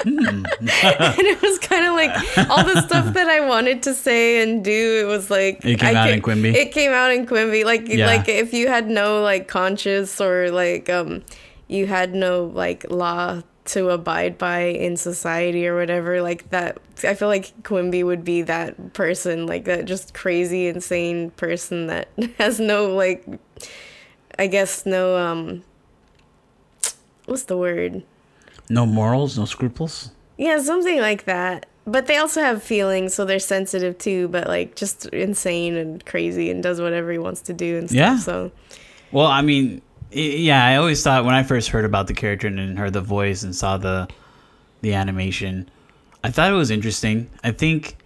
and 0.04 0.46
it 0.56 1.42
was 1.42 1.58
kind 1.58 1.84
of 1.84 1.94
like 1.94 2.48
all 2.50 2.64
the 2.64 2.80
stuff 2.82 3.14
that 3.14 3.28
I 3.28 3.40
wanted 3.46 3.82
to 3.84 3.94
say 3.94 4.42
and 4.42 4.64
do. 4.64 5.00
It 5.02 5.06
was 5.08 5.30
like 5.30 5.64
It 5.64 5.80
came 5.80 5.96
I 5.96 5.98
out 6.00 6.06
ca- 6.08 6.12
in 6.14 6.22
Quimby? 6.22 6.50
It 6.54 6.72
came 6.72 6.92
out 6.92 7.10
in 7.10 7.26
Quimby. 7.26 7.64
Like 7.64 7.88
Yeah. 7.88 8.06
like 8.06 8.28
if 8.28 8.52
you 8.52 8.68
had 8.68 8.88
no 8.88 9.22
like 9.22 9.48
conscience 9.48 10.20
or 10.20 10.50
like 10.50 10.88
um 10.88 11.22
you 11.66 11.86
had 11.86 12.14
no 12.14 12.44
like 12.44 12.88
law 12.90 13.42
to 13.68 13.90
abide 13.90 14.37
by 14.38 14.61
in 14.61 14.96
society 14.96 15.66
or 15.66 15.76
whatever 15.76 16.20
like 16.22 16.48
that 16.50 16.78
i 17.04 17.14
feel 17.14 17.28
like 17.28 17.52
quimby 17.62 18.02
would 18.02 18.24
be 18.24 18.42
that 18.42 18.92
person 18.94 19.46
like 19.46 19.64
that 19.64 19.85
just 19.85 20.14
crazy 20.14 20.66
insane 20.66 21.31
person 21.33 21.87
that 21.87 22.09
has 22.38 22.59
no 22.59 22.94
like 22.94 23.24
i 24.38 24.46
guess 24.46 24.85
no 24.87 25.16
um 25.16 25.62
what's 27.26 27.44
the 27.44 27.57
word 27.57 28.02
No 28.70 28.87
morals, 28.87 29.38
no 29.38 29.44
scruples. 29.44 30.11
yeah 30.37 30.59
something 30.59 30.98
like 31.00 31.24
that 31.24 31.66
but 31.87 32.07
they 32.07 32.16
also 32.18 32.40
have 32.42 32.62
feelings 32.62 33.14
so 33.14 33.24
they're 33.24 33.38
sensitive 33.38 33.96
too 33.98 34.28
but 34.28 34.46
like 34.46 34.76
just 34.76 35.07
insane 35.07 35.76
and 35.76 36.04
crazy 36.04 36.50
and 36.50 36.62
does 36.62 36.81
whatever 36.81 37.11
he 37.12 37.18
wants 37.18 37.40
to 37.42 37.52
do 37.52 37.78
and 37.78 37.88
stuff 37.88 37.96
Yeah. 37.96 38.18
so 38.18 38.50
Well, 39.11 39.26
I 39.26 39.40
mean, 39.40 39.81
yeah, 40.10 40.64
I 40.64 40.76
always 40.76 41.02
thought 41.02 41.24
when 41.24 41.34
I 41.34 41.42
first 41.42 41.68
heard 41.68 41.84
about 41.84 42.06
the 42.06 42.14
character 42.14 42.46
and 42.46 42.58
then 42.58 42.76
heard 42.76 42.92
the 42.92 43.00
voice 43.00 43.42
and 43.42 43.54
saw 43.54 43.76
the 43.76 44.08
the 44.80 44.94
animation, 44.94 45.68
I 46.22 46.30
thought 46.30 46.52
it 46.52 46.56
was 46.56 46.70
interesting. 46.70 47.30
I 47.42 47.50
think 47.50 47.96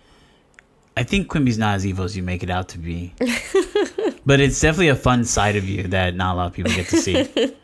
I 0.96 1.02
think 1.02 1.28
Quimby's 1.28 1.58
not 1.58 1.74
as 1.74 1.86
evil 1.86 2.04
as 2.04 2.16
you 2.16 2.22
make 2.22 2.42
it 2.42 2.50
out 2.50 2.68
to 2.70 2.78
be. 2.78 3.14
but 4.26 4.40
it's 4.40 4.60
definitely 4.60 4.88
a 4.88 4.96
fun 4.96 5.24
side 5.24 5.56
of 5.56 5.64
you 5.64 5.84
that 5.84 6.14
not 6.14 6.34
a 6.34 6.36
lot 6.36 6.46
of 6.46 6.52
people 6.52 6.72
get 6.72 6.88
to 6.88 6.96
see. 6.96 7.54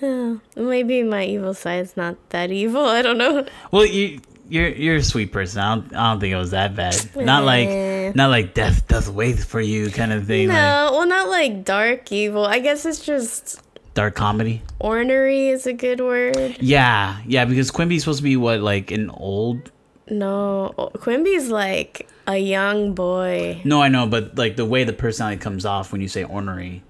maybe 0.56 1.02
my 1.02 1.24
evil 1.24 1.52
side's 1.52 1.94
not 1.94 2.16
that 2.30 2.50
evil 2.50 2.86
i 2.86 3.02
don't 3.02 3.18
know 3.18 3.44
well, 3.70 3.84
you 3.84 4.18
you're 4.50 4.68
you're 4.68 4.96
a 4.96 5.02
sweet 5.02 5.32
person. 5.32 5.60
I 5.62 5.74
don't 5.74 5.94
I 5.94 6.10
don't 6.12 6.20
think 6.20 6.32
it 6.32 6.36
was 6.36 6.50
that 6.50 6.74
bad. 6.76 6.96
Not 7.16 7.44
like 7.44 8.14
not 8.14 8.28
like 8.30 8.54
death 8.54 8.86
doth 8.88 9.08
wait 9.08 9.38
for 9.38 9.60
you 9.60 9.90
kind 9.90 10.12
of 10.12 10.26
thing. 10.26 10.48
no 10.48 10.54
Like 10.54 10.92
well 10.92 11.06
not 11.06 11.28
like 11.28 11.64
dark 11.64 12.10
evil 12.10 12.44
i 12.44 12.58
guess 12.58 12.84
it's 12.84 12.98
just 13.04 13.62
dark 13.94 14.14
comedy. 14.16 14.62
ornery 14.80 15.48
is 15.48 15.66
a 15.66 15.72
good 15.72 16.00
word 16.00 16.56
Yeah, 16.60 17.18
yeah, 17.26 17.44
because 17.44 17.70
Quimby's 17.70 18.02
supposed 18.02 18.18
to 18.18 18.24
be 18.24 18.36
what 18.36 18.60
like 18.60 18.90
an 18.90 19.10
old 19.10 19.70
no 20.08 20.90
quimby's 21.00 21.48
like 21.50 22.08
a 22.26 22.36
young 22.36 22.94
boy 22.94 23.60
No, 23.64 23.80
I 23.80 23.88
know, 23.88 24.06
but 24.08 24.36
like 24.36 24.56
the 24.56 24.64
way 24.64 24.82
the 24.84 24.92
personality 24.92 25.38
comes 25.40 25.64
off 25.64 25.92
when 25.92 26.00
you 26.00 26.08
say 26.08 26.24
ornery, 26.24 26.82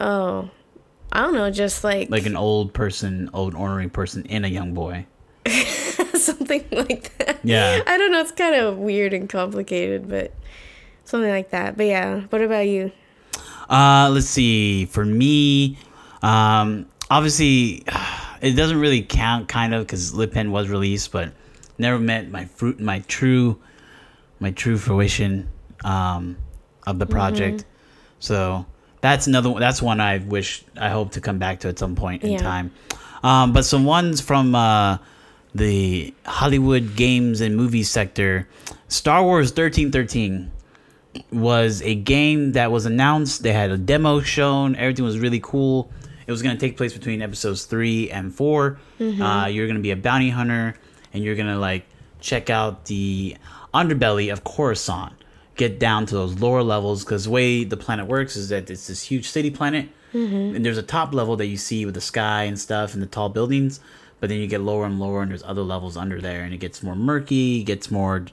oh 0.00 0.50
i 1.12 1.20
don't 1.20 1.34
know 1.34 1.50
just 1.50 1.82
like, 1.84 2.10
like 2.10 2.26
an 2.26 2.36
old 2.36 2.72
person, 2.74 3.30
old 3.32 3.54
ornery 3.54 3.88
person 3.88 4.24
in 4.26 4.44
a 4.44 4.48
young 4.48 4.72
boy. 4.74 5.06
something 6.24 6.64
like 6.72 7.16
that 7.18 7.38
Yeah. 7.44 7.80
i 7.86 7.96
don't 7.98 8.12
know 8.12 8.20
it's 8.20 8.32
kind 8.32 8.54
of 8.54 8.78
weird 8.78 9.12
and 9.12 9.28
complicated 9.28 10.08
but 10.08 10.32
something 11.04 11.30
like 11.30 11.50
that 11.50 11.76
but 11.76 11.86
yeah 11.86 12.20
what 12.30 12.40
about 12.42 12.66
you 12.66 12.92
Uh, 13.68 14.10
let's 14.12 14.26
see. 14.26 14.84
For 14.84 15.04
me, 15.06 15.78
um, 16.22 16.84
obviously, 17.10 17.82
it 18.42 18.52
doesn't 18.56 18.78
really 18.78 19.00
count, 19.02 19.48
kind 19.48 19.72
of, 19.72 19.86
because 19.86 20.12
Lip 20.14 20.32
Pen 20.34 20.52
was 20.52 20.68
released, 20.68 21.10
but 21.12 21.32
never 21.78 21.98
met 21.98 22.30
my 22.30 22.44
fruit, 22.44 22.78
my 22.78 22.98
true, 23.08 23.58
my 24.38 24.50
true 24.50 24.76
fruition 24.76 25.48
um, 25.82 26.36
of 26.86 26.98
the 26.98 27.06
project. 27.06 27.64
So 28.20 28.66
that's 29.00 29.26
another. 29.26 29.48
one- 29.50 29.60
That's 29.62 29.80
one 29.80 29.98
I 29.98 30.18
wish 30.18 30.62
I 30.78 30.90
hope 30.90 31.12
to 31.12 31.22
come 31.22 31.38
back 31.38 31.60
to 31.60 31.68
at 31.68 31.78
some 31.78 31.96
point 31.96 32.22
in 32.22 32.32
Yeah. 32.32 32.38
time. 32.42 32.70
Um, 33.22 33.54
but 33.54 33.64
some 33.64 33.86
ones 33.86 34.20
from 34.20 34.54
uh, 34.54 34.98
the 35.54 36.14
Hollywood 36.26 36.96
games 36.96 37.40
and 37.40 37.56
movie 37.56 37.82
sector, 37.84 38.48
Star 38.88 39.22
Wars 39.22 39.50
thirteen 39.52 39.92
thirteen 39.92 40.50
was 41.30 41.80
a 41.82 41.94
game 41.94 42.52
that 42.52 42.72
was 42.72 42.86
announced. 42.86 43.42
They 43.42 43.52
had 43.52 43.70
a 43.70 43.78
demo 43.78 44.20
shown. 44.20 44.74
Everything 44.76 45.04
was 45.04 45.18
really 45.18 45.40
cool. 45.40 45.90
It 46.26 46.32
was 46.32 46.42
going 46.42 46.56
to 46.56 46.60
take 46.60 46.76
place 46.76 46.92
between 46.92 47.22
episodes 47.22 47.64
three 47.66 48.10
and 48.10 48.34
4 48.34 48.78
Uh, 48.98 49.46
you're 49.46 49.66
going 49.66 49.76
to 49.76 49.82
be 49.82 49.90
a 49.90 49.96
bounty 49.96 50.30
hunter, 50.30 50.74
and 51.12 51.22
you're 51.22 51.34
going 51.36 51.48
to 51.48 51.58
like 51.58 51.84
check 52.20 52.48
out 52.50 52.86
the 52.86 53.36
underbelly 53.72 54.32
of 54.32 54.42
Coruscant. 54.42 55.12
Get 55.56 55.78
down 55.78 56.06
to 56.06 56.14
those 56.16 56.40
lower 56.40 56.62
levels 56.64 57.04
because 57.04 57.24
the 57.24 57.30
way 57.30 57.62
the 57.62 57.76
planet 57.76 58.06
works 58.08 58.34
is 58.34 58.48
that 58.48 58.68
it's 58.70 58.88
this 58.88 59.02
huge 59.04 59.28
city 59.28 59.50
planet, 59.50 59.88
and 60.12 60.64
there's 60.64 60.78
a 60.78 60.82
top 60.82 61.12
level 61.14 61.36
that 61.36 61.46
you 61.46 61.56
see 61.56 61.84
with 61.84 61.94
the 61.94 62.00
sky 62.00 62.44
and 62.44 62.58
stuff 62.58 62.94
and 62.94 63.02
the 63.02 63.06
tall 63.06 63.28
buildings. 63.28 63.78
But 64.24 64.30
then 64.30 64.40
you 64.40 64.46
get 64.46 64.62
lower 64.62 64.86
and 64.86 64.98
lower, 64.98 65.20
and 65.20 65.30
there's 65.30 65.42
other 65.42 65.60
levels 65.60 65.98
under 65.98 66.18
there, 66.18 66.44
and 66.44 66.54
it 66.54 66.56
gets 66.56 66.82
more 66.82 66.96
murky, 66.96 67.62
gets 67.62 67.90
more 67.90 68.24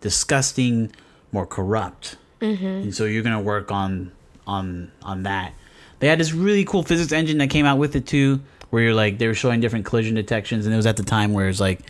disgusting, 0.00 0.90
more 1.30 1.46
corrupt 1.46 2.16
and 2.40 2.94
so 2.94 3.04
you're 3.04 3.22
gonna 3.22 3.40
work 3.40 3.70
on 3.70 4.10
on 4.46 4.90
on 5.02 5.22
that. 5.22 5.54
They 6.00 6.08
had 6.08 6.18
this 6.18 6.32
really 6.32 6.64
cool 6.64 6.82
physics 6.82 7.12
engine 7.12 7.38
that 7.38 7.50
came 7.50 7.64
out 7.64 7.78
with 7.78 7.96
it 7.96 8.06
too, 8.06 8.40
where 8.70 8.82
you're 8.82 8.94
like 8.94 9.18
they 9.18 9.26
were 9.26 9.34
showing 9.34 9.60
different 9.60 9.84
collision 9.86 10.14
detections, 10.14 10.66
and 10.66 10.74
it 10.74 10.76
was 10.76 10.86
at 10.86 10.96
the 10.96 11.04
time 11.04 11.32
where 11.32 11.48
it's 11.48 11.60
like 11.60 11.80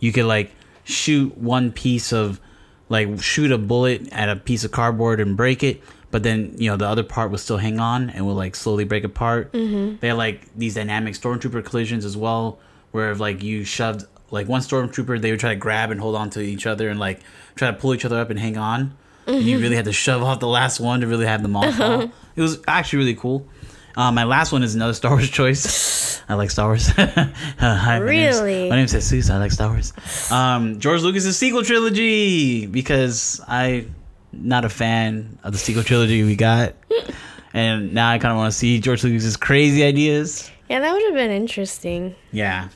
you 0.00 0.12
could 0.12 0.26
like 0.26 0.52
shoot 0.84 1.36
one 1.38 1.72
piece 1.72 2.12
of 2.12 2.40
like 2.88 3.22
shoot 3.22 3.50
a 3.52 3.58
bullet 3.58 4.12
at 4.12 4.28
a 4.28 4.36
piece 4.36 4.64
of 4.64 4.70
cardboard 4.70 5.20
and 5.20 5.36
break 5.36 5.62
it, 5.62 5.80
but 6.10 6.22
then 6.22 6.54
you 6.58 6.70
know 6.70 6.76
the 6.76 6.86
other 6.88 7.02
part 7.02 7.30
will 7.30 7.38
still 7.38 7.58
hang 7.58 7.80
on 7.80 8.10
and 8.10 8.26
will 8.26 8.34
like 8.34 8.54
slowly 8.54 8.84
break 8.84 9.04
apart. 9.04 9.52
Mm-hmm. 9.52 9.98
They 10.00 10.08
had 10.08 10.16
like 10.16 10.54
these 10.56 10.74
dynamic 10.74 11.14
stormtrooper 11.14 11.64
collisions 11.64 12.04
as 12.04 12.16
well, 12.16 12.58
where 12.96 13.12
if 13.12 13.20
like 13.20 13.42
you 13.42 13.64
shoved 13.64 14.04
like 14.30 14.48
one 14.48 14.60
stormtrooper, 14.60 15.20
they 15.20 15.30
would 15.30 15.38
try 15.40 15.50
to 15.50 15.56
grab 15.56 15.90
and 15.92 16.00
hold 16.00 16.16
on 16.16 16.30
to 16.30 16.40
each 16.40 16.66
other 16.66 16.88
and 16.88 16.98
like 16.98 17.20
try 17.54 17.70
to 17.70 17.76
pull 17.76 17.94
each 17.94 18.04
other 18.04 18.18
up 18.18 18.30
and 18.30 18.38
hang 18.40 18.56
on. 18.58 18.96
And 19.26 19.42
you 19.42 19.58
really 19.58 19.76
had 19.76 19.84
to 19.86 19.92
shove 19.92 20.22
off 20.22 20.40
the 20.40 20.46
last 20.48 20.80
one 20.80 21.00
to 21.02 21.06
really 21.06 21.26
have 21.26 21.42
them 21.42 21.54
all 21.56 21.70
fall. 21.72 22.10
It 22.36 22.40
was 22.40 22.58
actually 22.68 22.98
really 23.00 23.14
cool. 23.14 23.46
Um, 23.96 24.14
my 24.14 24.24
last 24.24 24.52
one 24.52 24.62
is 24.62 24.74
another 24.74 24.92
Star 24.94 25.12
Wars 25.12 25.30
choice. 25.40 26.22
I 26.28 26.34
like 26.34 26.50
Star 26.50 26.66
Wars. 26.68 26.88
Uh, 26.90 27.06
hi, 27.58 27.98
my 28.00 28.06
name's- 28.06 28.36
Really? 28.40 28.68
My 28.70 28.76
name's 28.76 28.92
Jesus. 28.92 29.30
I 29.30 29.38
like 29.38 29.52
Star 29.52 29.68
Wars. 29.70 29.92
Um, 30.30 30.78
George 30.80 31.02
Lucas's 31.02 31.36
sequel 31.36 31.62
trilogy 31.62 32.66
because 32.66 33.40
I 33.48 33.86
not 34.32 34.64
a 34.64 34.68
fan 34.68 35.38
of 35.44 35.52
the 35.52 35.58
sequel 35.58 35.82
trilogy 35.82 36.22
we 36.24 36.36
got, 36.36 36.74
and 37.54 37.94
now 37.94 38.10
I 38.10 38.18
kind 38.18 38.32
of 38.32 38.38
want 38.38 38.52
to 38.52 38.58
see 38.58 38.80
George 38.80 39.02
Lucas's 39.02 39.36
crazy 39.36 39.82
ideas. 39.84 40.50
yeah 40.68 40.80
that 40.80 40.92
would 40.92 41.02
have 41.04 41.14
been 41.14 41.30
interesting 41.30 42.14
Yeah, 42.32 42.68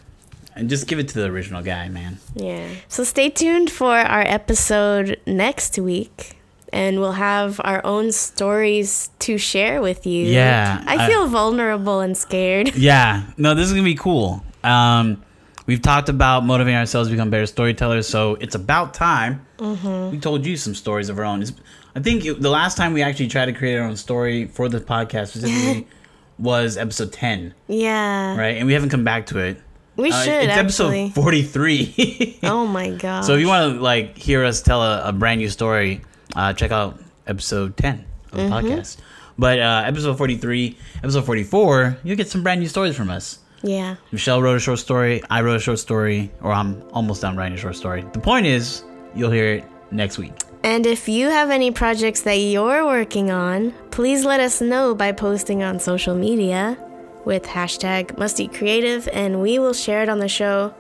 and 0.60 0.68
just 0.70 0.86
give 0.86 0.98
it 0.98 1.08
to 1.08 1.14
the 1.20 1.26
original 1.26 1.62
guy, 1.62 1.88
man. 1.88 2.18
Yeah. 2.34 2.68
So 2.88 3.02
stay 3.04 3.28
tuned 3.30 3.70
for 3.70 3.92
our 3.96 4.22
episode 4.22 5.18
next 5.26 5.78
week. 5.78 6.36
And 6.72 7.00
we'll 7.00 7.18
have 7.18 7.60
our 7.64 7.84
own 7.84 8.12
stories 8.12 9.10
to 9.20 9.38
share 9.38 9.82
with 9.82 10.06
you. 10.06 10.24
Yeah, 10.26 10.84
I 10.86 11.04
I- 11.04 11.08
feel 11.08 11.26
vulnerable 11.26 11.98
and 11.98 12.16
scared. 12.16 12.76
Yeah, 12.76 13.24
no, 13.36 13.54
this 13.54 13.66
is 13.66 13.72
gonna 13.72 13.82
be 13.82 13.96
cool. 13.96 14.44
Um, 14.62 15.20
we've 15.66 15.82
talked 15.82 16.08
about 16.08 16.44
motivating 16.44 16.78
ourselves 16.78 17.08
to 17.08 17.12
become 17.12 17.28
better 17.28 17.46
storytellers, 17.46 18.06
so 18.06 18.36
it's 18.36 18.54
about 18.54 18.94
time. 18.94 19.44
We 19.58 20.18
told 20.20 20.46
you 20.46 20.56
some 20.56 20.76
stories 20.76 21.08
of 21.08 21.18
our 21.18 21.24
own. 21.24 21.42
It's, 21.42 21.52
I 21.96 22.00
think 22.00 22.24
it, 22.24 22.40
the 22.40 22.50
last 22.50 22.76
time 22.76 22.92
we 22.92 23.02
actually 23.02 23.26
tried 23.26 23.46
to 23.46 23.52
create 23.52 23.76
our 23.76 23.88
own 23.88 23.96
story 23.96 24.46
for 24.46 24.68
the 24.68 24.78
podcast 24.80 25.28
specifically 25.34 25.88
was 26.38 26.76
episode 26.76 27.12
ten, 27.12 27.52
Yeah. 27.66 28.36
right? 28.38 28.56
And 28.58 28.66
we 28.68 28.74
haven't 28.74 28.90
come 28.90 29.02
back 29.02 29.26
to 29.26 29.38
it. 29.40 29.60
We 30.00 30.10
Uh, 30.10 30.22
should 30.24 30.32
it's 30.44 30.52
actually. 30.56 31.04
episode 31.04 31.14
forty-three. 31.14 32.38
oh 32.44 32.66
my 32.66 32.90
god. 32.90 33.24
So 33.26 33.34
if 33.34 33.40
you 33.40 33.48
want 33.48 33.74
to 33.76 33.80
like 33.80 34.16
hear 34.16 34.44
us 34.44 34.62
tell 34.62 34.82
a, 34.82 35.08
a 35.08 35.12
brand 35.12 35.40
new 35.40 35.48
story, 35.48 36.00
uh, 36.34 36.52
check 36.54 36.70
out 36.72 36.98
episode 37.26 37.76
ten 37.76 38.04
of 38.32 38.38
the 38.38 38.44
podcast. 38.44 38.96
But 39.38 39.58
uh, 39.58 39.82
episode 39.86 40.16
forty-three, 40.18 40.76
episode 41.02 41.24
forty-four, 41.24 41.98
you'll 42.04 42.16
get 42.16 42.28
some 42.28 42.42
brand 42.42 42.60
new 42.60 42.68
stories 42.68 42.96
from 42.96 43.10
us. 43.10 43.38
Yeah. 43.62 43.96
Michelle 44.10 44.40
wrote 44.40 44.56
a 44.56 44.60
short 44.60 44.78
story. 44.78 45.22
I 45.28 45.42
wrote 45.42 45.56
a 45.56 45.60
short 45.60 45.78
story, 45.78 46.30
or 46.40 46.52
I'm 46.52 46.82
almost 46.92 47.20
done 47.22 47.36
writing 47.36 47.54
a 47.58 47.60
short 47.60 47.76
story. 47.76 48.04
The 48.12 48.20
point 48.20 48.46
is, 48.46 48.82
you'll 49.14 49.30
hear 49.30 49.56
it 49.60 49.64
next 49.90 50.16
week. 50.18 50.32
And 50.62 50.86
if 50.86 51.08
you 51.08 51.28
have 51.28 51.50
any 51.50 51.70
projects 51.70 52.20
that 52.22 52.34
you're 52.36 52.84
working 52.84 53.30
on, 53.30 53.72
please 53.90 54.24
let 54.24 54.40
us 54.40 54.60
know 54.60 54.94
by 54.94 55.12
posting 55.12 55.62
on 55.62 55.78
social 55.80 56.14
media 56.14 56.76
with 57.24 57.44
hashtag 57.44 58.16
MustyCreative 58.16 59.08
and 59.12 59.40
we 59.42 59.58
will 59.58 59.72
share 59.74 60.02
it 60.02 60.08
on 60.08 60.18
the 60.18 60.28
show. 60.28 60.74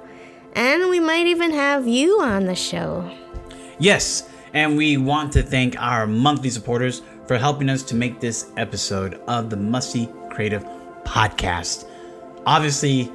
And 0.54 0.88
we 0.90 0.98
might 1.00 1.26
even 1.26 1.52
have 1.52 1.86
you 1.86 2.20
on 2.20 2.44
the 2.46 2.54
show. 2.56 3.08
Yes, 3.78 4.28
and 4.52 4.76
we 4.76 4.96
want 4.96 5.32
to 5.34 5.42
thank 5.42 5.80
our 5.80 6.06
monthly 6.06 6.50
supporters 6.50 7.02
for 7.26 7.38
helping 7.38 7.68
us 7.70 7.82
to 7.84 7.94
make 7.94 8.18
this 8.20 8.50
episode 8.56 9.14
of 9.28 9.48
the 9.50 9.56
Musty 9.56 10.08
Creative 10.30 10.64
Podcast. 11.04 11.86
Obviously, 12.46 13.10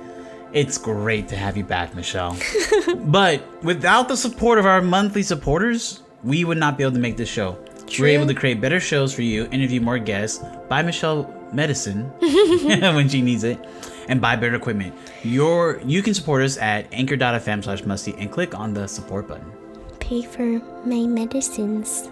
It's 0.53 0.77
great 0.77 1.27
to 1.27 1.35
have 1.35 1.57
you 1.57 1.65
back, 1.65 1.93
Michelle. 1.95 2.37
but 2.97 3.43
without 3.61 4.07
the 4.07 4.15
support 4.15 4.57
of 4.57 4.65
our 4.65 4.81
monthly 4.81 5.21
supporters, 5.21 6.01
we 6.23 6.45
would 6.45 6.57
not 6.57 6.77
be 6.77 6.83
able 6.85 6.93
to 6.93 6.99
make 6.99 7.17
this 7.17 7.27
show. 7.27 7.57
True. 7.87 8.05
We're 8.05 8.13
able 8.15 8.27
to 8.27 8.33
create 8.33 8.61
better 8.61 8.79
shows 8.79 9.13
for 9.13 9.21
you, 9.21 9.49
interview 9.51 9.81
more 9.81 9.99
guests, 9.99 10.41
buy 10.69 10.81
Michelle 10.81 11.25
medicine 11.55 12.05
when 12.19 13.09
she 13.09 13.21
needs 13.21 13.43
it, 13.43 13.59
and 14.07 14.21
buy 14.21 14.35
better 14.35 14.55
equipment. 14.55 14.93
Your 15.23 15.81
you 15.85 16.01
can 16.01 16.13
support 16.13 16.43
us 16.43 16.57
at 16.57 16.87
anchor.fm 16.91 17.63
slash 17.63 17.83
musty 17.83 18.13
and 18.17 18.31
click 18.31 18.57
on 18.57 18.73
the 18.73 18.87
support 18.87 19.27
button. 19.27 19.51
Pay 19.99 20.21
for 20.21 20.45
my 20.85 21.07
medicines. 21.07 22.09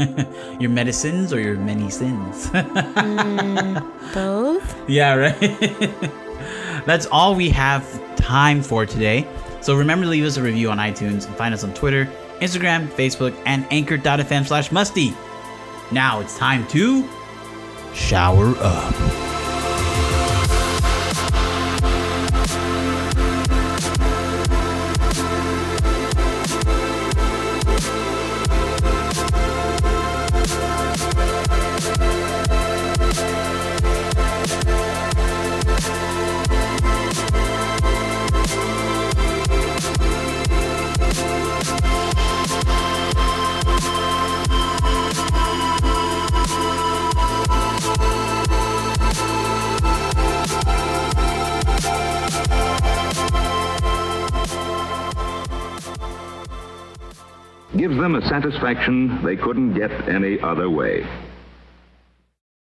Your 0.60 0.70
medicines 0.70 1.30
or 1.30 1.40
your 1.40 1.56
many 1.58 1.90
sins. 1.90 2.46
Mm, 2.46 4.14
both? 4.14 4.88
Yeah, 4.88 5.14
right. 5.14 6.86
That's 6.86 7.04
all 7.04 7.34
we 7.34 7.50
have 7.50 7.84
time 8.16 8.62
for 8.62 8.86
today. 8.86 9.26
So 9.60 9.76
remember 9.76 10.04
to 10.04 10.10
leave 10.10 10.24
us 10.24 10.38
a 10.38 10.42
review 10.42 10.70
on 10.70 10.78
iTunes 10.78 11.26
and 11.26 11.36
find 11.36 11.52
us 11.52 11.64
on 11.64 11.74
Twitter, 11.74 12.06
Instagram, 12.40 12.88
Facebook, 12.88 13.34
and 13.44 13.66
anchor.fm 13.70 14.46
slash 14.46 14.72
musty. 14.72 15.12
Now 15.92 16.20
it's 16.20 16.38
time 16.38 16.66
to 16.68 17.06
shower 17.94 18.54
up. 18.58 19.23
Satisfaction 58.34 59.22
they 59.22 59.36
couldn't 59.36 59.74
get 59.74 59.92
any 60.08 60.40
other 60.40 60.68
way. 60.68 61.06